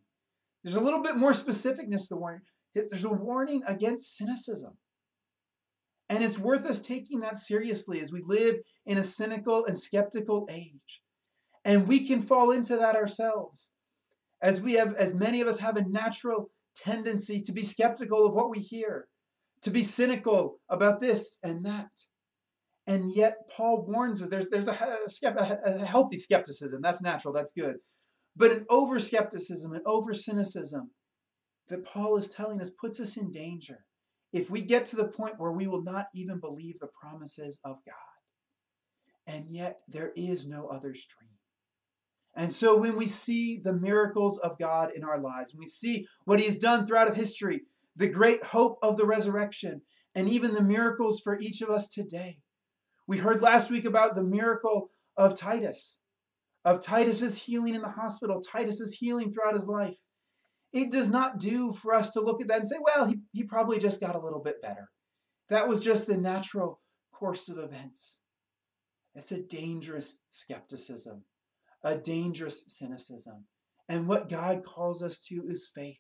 There's 0.62 0.77
a 0.77 0.81
little 0.81 1.03
bit 1.03 1.16
more 1.16 1.33
specificness 1.33 2.09
to 2.09 2.14
the 2.14 2.16
warning. 2.16 2.42
There's 2.74 3.05
a 3.05 3.11
warning 3.11 3.62
against 3.66 4.16
cynicism. 4.16 4.79
And 6.09 6.23
it's 6.23 6.38
worth 6.38 6.67
us 6.67 6.81
taking 6.81 7.21
that 7.21 7.38
seriously 7.38 8.01
as 8.01 8.12
we 8.12 8.23
live 8.25 8.57
in 8.85 8.99
a 8.99 9.05
cynical 9.05 9.64
and 9.64 9.79
skeptical 9.79 10.47
age. 10.51 11.01
And 11.64 11.88
we 11.88 12.07
can 12.07 12.21
fall 12.21 12.51
into 12.51 12.77
that 12.77 12.97
ourselves. 12.97 13.73
As 14.43 14.61
we 14.61 14.75
have, 14.75 14.95
as 14.95 15.14
many 15.14 15.40
of 15.40 15.49
us 15.49 15.59
have 15.61 15.77
a 15.77 15.88
natural 15.88 16.51
tendency 16.77 17.40
to 17.40 17.53
be 17.53 17.62
skeptical 17.62 18.27
of 18.27 18.35
what 18.35 18.51
we 18.51 18.59
hear, 18.59 19.07
to 19.62 19.71
be 19.71 19.83
cynical 19.83 20.61
about 20.69 21.01
this 21.01 21.38
and 21.43 21.64
that. 21.64 21.90
And 22.87 23.14
yet, 23.14 23.49
Paul 23.51 23.87
warns 23.88 24.23
us 24.23 24.29
there's, 24.29 24.49
there's 24.51 24.69
a, 24.69 24.77
a, 25.25 25.59
a 25.64 25.87
healthy 25.87 26.19
skepticism. 26.19 26.83
That's 26.83 27.01
natural, 27.01 27.33
that's 27.33 27.53
good. 27.53 27.77
But 28.37 28.51
an 28.53 28.67
over 28.69 28.99
skepticism, 28.99 29.73
an 29.73 29.81
over 29.87 30.12
cynicism 30.12 30.90
that 31.69 31.87
Paul 31.87 32.17
is 32.17 32.29
telling 32.29 32.61
us 32.61 32.69
puts 32.69 33.01
us 33.01 33.17
in 33.17 33.31
danger 33.31 33.87
if 34.35 34.51
we 34.51 34.61
get 34.61 34.85
to 34.85 34.97
the 34.97 35.07
point 35.07 35.38
where 35.38 35.53
we 35.53 35.68
will 35.68 35.85
not 35.85 36.09
even 36.12 36.40
believe 36.40 36.81
the 36.81 36.88
promises 36.88 37.61
of 37.64 37.77
God. 37.87 37.94
And 39.33 39.47
yet, 39.49 39.79
there 39.88 40.12
is 40.16 40.44
no 40.44 40.66
other 40.66 40.92
stream. 40.92 41.31
And 42.35 42.53
so, 42.53 42.77
when 42.77 42.97
we 42.97 43.07
see 43.07 43.61
the 43.62 43.73
miracles 43.73 44.38
of 44.38 44.59
God 44.59 44.90
in 44.92 45.05
our 45.05 45.20
lives, 45.20 45.55
when 45.55 45.61
we 45.61 45.66
see 45.66 46.07
what 46.25 46.40
He 46.40 46.47
has 46.47 46.59
done 46.59 46.85
throughout 46.85 47.14
history, 47.14 47.62
the 47.94 48.09
great 48.09 48.42
hope 48.42 48.77
of 48.83 48.97
the 48.97 49.07
resurrection, 49.07 49.83
and 50.16 50.29
even 50.29 50.53
the 50.53 50.62
miracles 50.62 51.20
for 51.20 51.38
each 51.38 51.62
of 51.62 51.70
us 51.70 51.88
today, 51.88 52.38
we 53.07 53.18
heard 53.18 53.40
last 53.40 53.70
week 53.70 53.85
about 53.85 54.16
the 54.16 54.25
miracle 54.25 54.90
of 55.16 55.37
Titus, 55.37 56.01
of 56.64 56.81
Titus's 56.81 57.40
healing 57.40 57.77
in 57.77 57.83
the 57.83 57.88
hospital, 57.88 58.40
Titus's 58.40 58.94
healing 58.94 59.31
throughout 59.31 59.55
his 59.55 59.68
life. 59.68 60.01
It 60.74 60.90
does 60.90 61.08
not 61.08 61.38
do 61.38 61.72
for 61.72 61.94
us 61.94 62.10
to 62.10 62.20
look 62.20 62.42
at 62.42 62.48
that 62.48 62.58
and 62.58 62.66
say, 62.66 62.76
well, 62.80 63.06
he, 63.06 63.20
he 63.32 63.44
probably 63.44 63.78
just 63.78 64.00
got 64.00 64.16
a 64.16 64.20
little 64.20 64.40
bit 64.40 64.60
better. 64.60 64.90
That 65.48 65.68
was 65.68 65.80
just 65.80 66.06
the 66.06 66.18
natural 66.18 66.80
course 67.12 67.48
of 67.48 67.58
events. 67.58 68.20
It's 69.14 69.32
a 69.32 69.40
dangerous 69.40 70.18
skepticism, 70.30 71.24
a 71.82 71.96
dangerous 71.96 72.64
cynicism. 72.66 73.44
And 73.88 74.08
what 74.08 74.28
God 74.28 74.64
calls 74.64 75.02
us 75.02 75.18
to 75.28 75.46
is 75.46 75.70
faith 75.72 75.98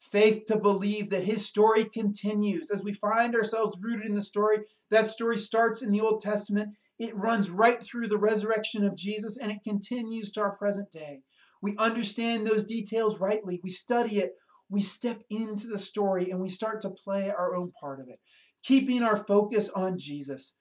faith 0.00 0.46
to 0.46 0.56
believe 0.56 1.10
that 1.10 1.24
his 1.24 1.46
story 1.46 1.84
continues. 1.84 2.70
As 2.70 2.82
we 2.82 2.92
find 2.92 3.34
ourselves 3.34 3.78
rooted 3.80 4.06
in 4.06 4.14
the 4.14 4.22
story, 4.22 4.60
that 4.90 5.06
story 5.06 5.36
starts 5.36 5.82
in 5.82 5.92
the 5.92 6.00
Old 6.00 6.20
Testament, 6.20 6.76
it 6.98 7.16
runs 7.16 7.50
right 7.50 7.82
through 7.82 8.08
the 8.08 8.18
resurrection 8.18 8.82
of 8.82 8.96
Jesus, 8.96 9.36
and 9.36 9.52
it 9.52 9.62
continues 9.62 10.30
to 10.32 10.40
our 10.40 10.56
present 10.56 10.90
day. 10.90 11.20
We 11.62 11.76
understand 11.76 12.46
those 12.46 12.64
details 12.64 13.20
rightly, 13.20 13.60
we 13.62 13.70
study 13.70 14.18
it, 14.18 14.32
we 14.68 14.80
step 14.80 15.22
into 15.30 15.66
the 15.66 15.78
story, 15.78 16.30
and 16.30 16.40
we 16.40 16.48
start 16.48 16.80
to 16.82 16.90
play 16.90 17.30
our 17.30 17.54
own 17.54 17.72
part 17.80 18.00
of 18.00 18.08
it, 18.08 18.18
keeping 18.62 19.02
our 19.02 19.16
focus 19.16 19.68
on 19.70 19.98
Jesus. 19.98 20.56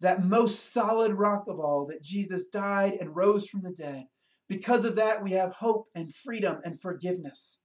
That 0.00 0.24
most 0.24 0.72
solid 0.72 1.12
rock 1.12 1.44
of 1.46 1.60
all, 1.60 1.86
that 1.86 2.02
Jesus 2.02 2.46
died 2.46 2.94
and 3.00 3.14
rose 3.14 3.46
from 3.46 3.62
the 3.62 3.70
dead. 3.70 4.06
Because 4.48 4.84
of 4.84 4.96
that, 4.96 5.22
we 5.22 5.30
have 5.30 5.52
hope 5.52 5.86
and 5.94 6.12
freedom 6.12 6.58
and 6.64 6.80
forgiveness 6.80 7.60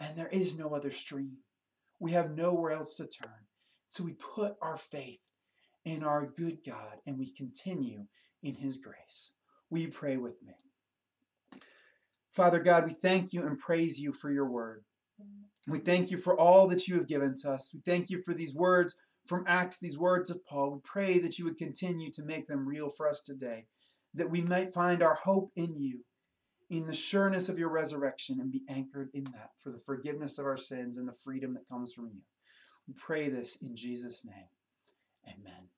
and 0.00 0.16
there 0.16 0.28
is 0.28 0.58
no 0.58 0.74
other 0.74 0.90
stream. 0.90 1.38
We 1.98 2.12
have 2.12 2.30
nowhere 2.30 2.72
else 2.72 2.96
to 2.96 3.06
turn. 3.06 3.32
So 3.88 4.04
we 4.04 4.12
put 4.12 4.54
our 4.62 4.76
faith 4.76 5.20
in 5.84 6.04
our 6.04 6.26
good 6.26 6.58
God 6.64 6.98
and 7.06 7.18
we 7.18 7.32
continue 7.34 8.04
in 8.42 8.54
his 8.54 8.76
grace. 8.76 9.32
You 9.70 9.88
pray 9.88 10.16
with 10.16 10.40
me? 10.42 10.54
Father 12.38 12.60
God, 12.60 12.86
we 12.86 12.92
thank 12.92 13.32
you 13.32 13.44
and 13.44 13.58
praise 13.58 13.98
you 13.98 14.12
for 14.12 14.30
your 14.30 14.48
word. 14.48 14.84
We 15.66 15.80
thank 15.80 16.08
you 16.12 16.16
for 16.16 16.38
all 16.38 16.68
that 16.68 16.86
you 16.86 16.94
have 16.94 17.08
given 17.08 17.34
to 17.42 17.50
us. 17.50 17.72
We 17.74 17.80
thank 17.80 18.10
you 18.10 18.22
for 18.22 18.32
these 18.32 18.54
words 18.54 18.94
from 19.26 19.42
Acts, 19.48 19.80
these 19.80 19.98
words 19.98 20.30
of 20.30 20.46
Paul. 20.46 20.70
We 20.70 20.78
pray 20.84 21.18
that 21.18 21.36
you 21.36 21.44
would 21.46 21.58
continue 21.58 22.12
to 22.12 22.22
make 22.22 22.46
them 22.46 22.64
real 22.64 22.90
for 22.90 23.08
us 23.08 23.22
today, 23.22 23.66
that 24.14 24.30
we 24.30 24.40
might 24.40 24.72
find 24.72 25.02
our 25.02 25.16
hope 25.16 25.50
in 25.56 25.80
you 25.80 26.04
in 26.70 26.86
the 26.86 26.94
sureness 26.94 27.48
of 27.48 27.58
your 27.58 27.70
resurrection 27.70 28.38
and 28.40 28.52
be 28.52 28.62
anchored 28.68 29.10
in 29.14 29.24
that 29.24 29.50
for 29.60 29.72
the 29.72 29.78
forgiveness 29.78 30.38
of 30.38 30.46
our 30.46 30.56
sins 30.56 30.96
and 30.96 31.08
the 31.08 31.12
freedom 31.24 31.54
that 31.54 31.68
comes 31.68 31.92
from 31.92 32.06
you. 32.14 32.20
We 32.86 32.94
pray 32.94 33.28
this 33.28 33.60
in 33.60 33.74
Jesus' 33.74 34.24
name. 34.24 34.46
Amen. 35.26 35.77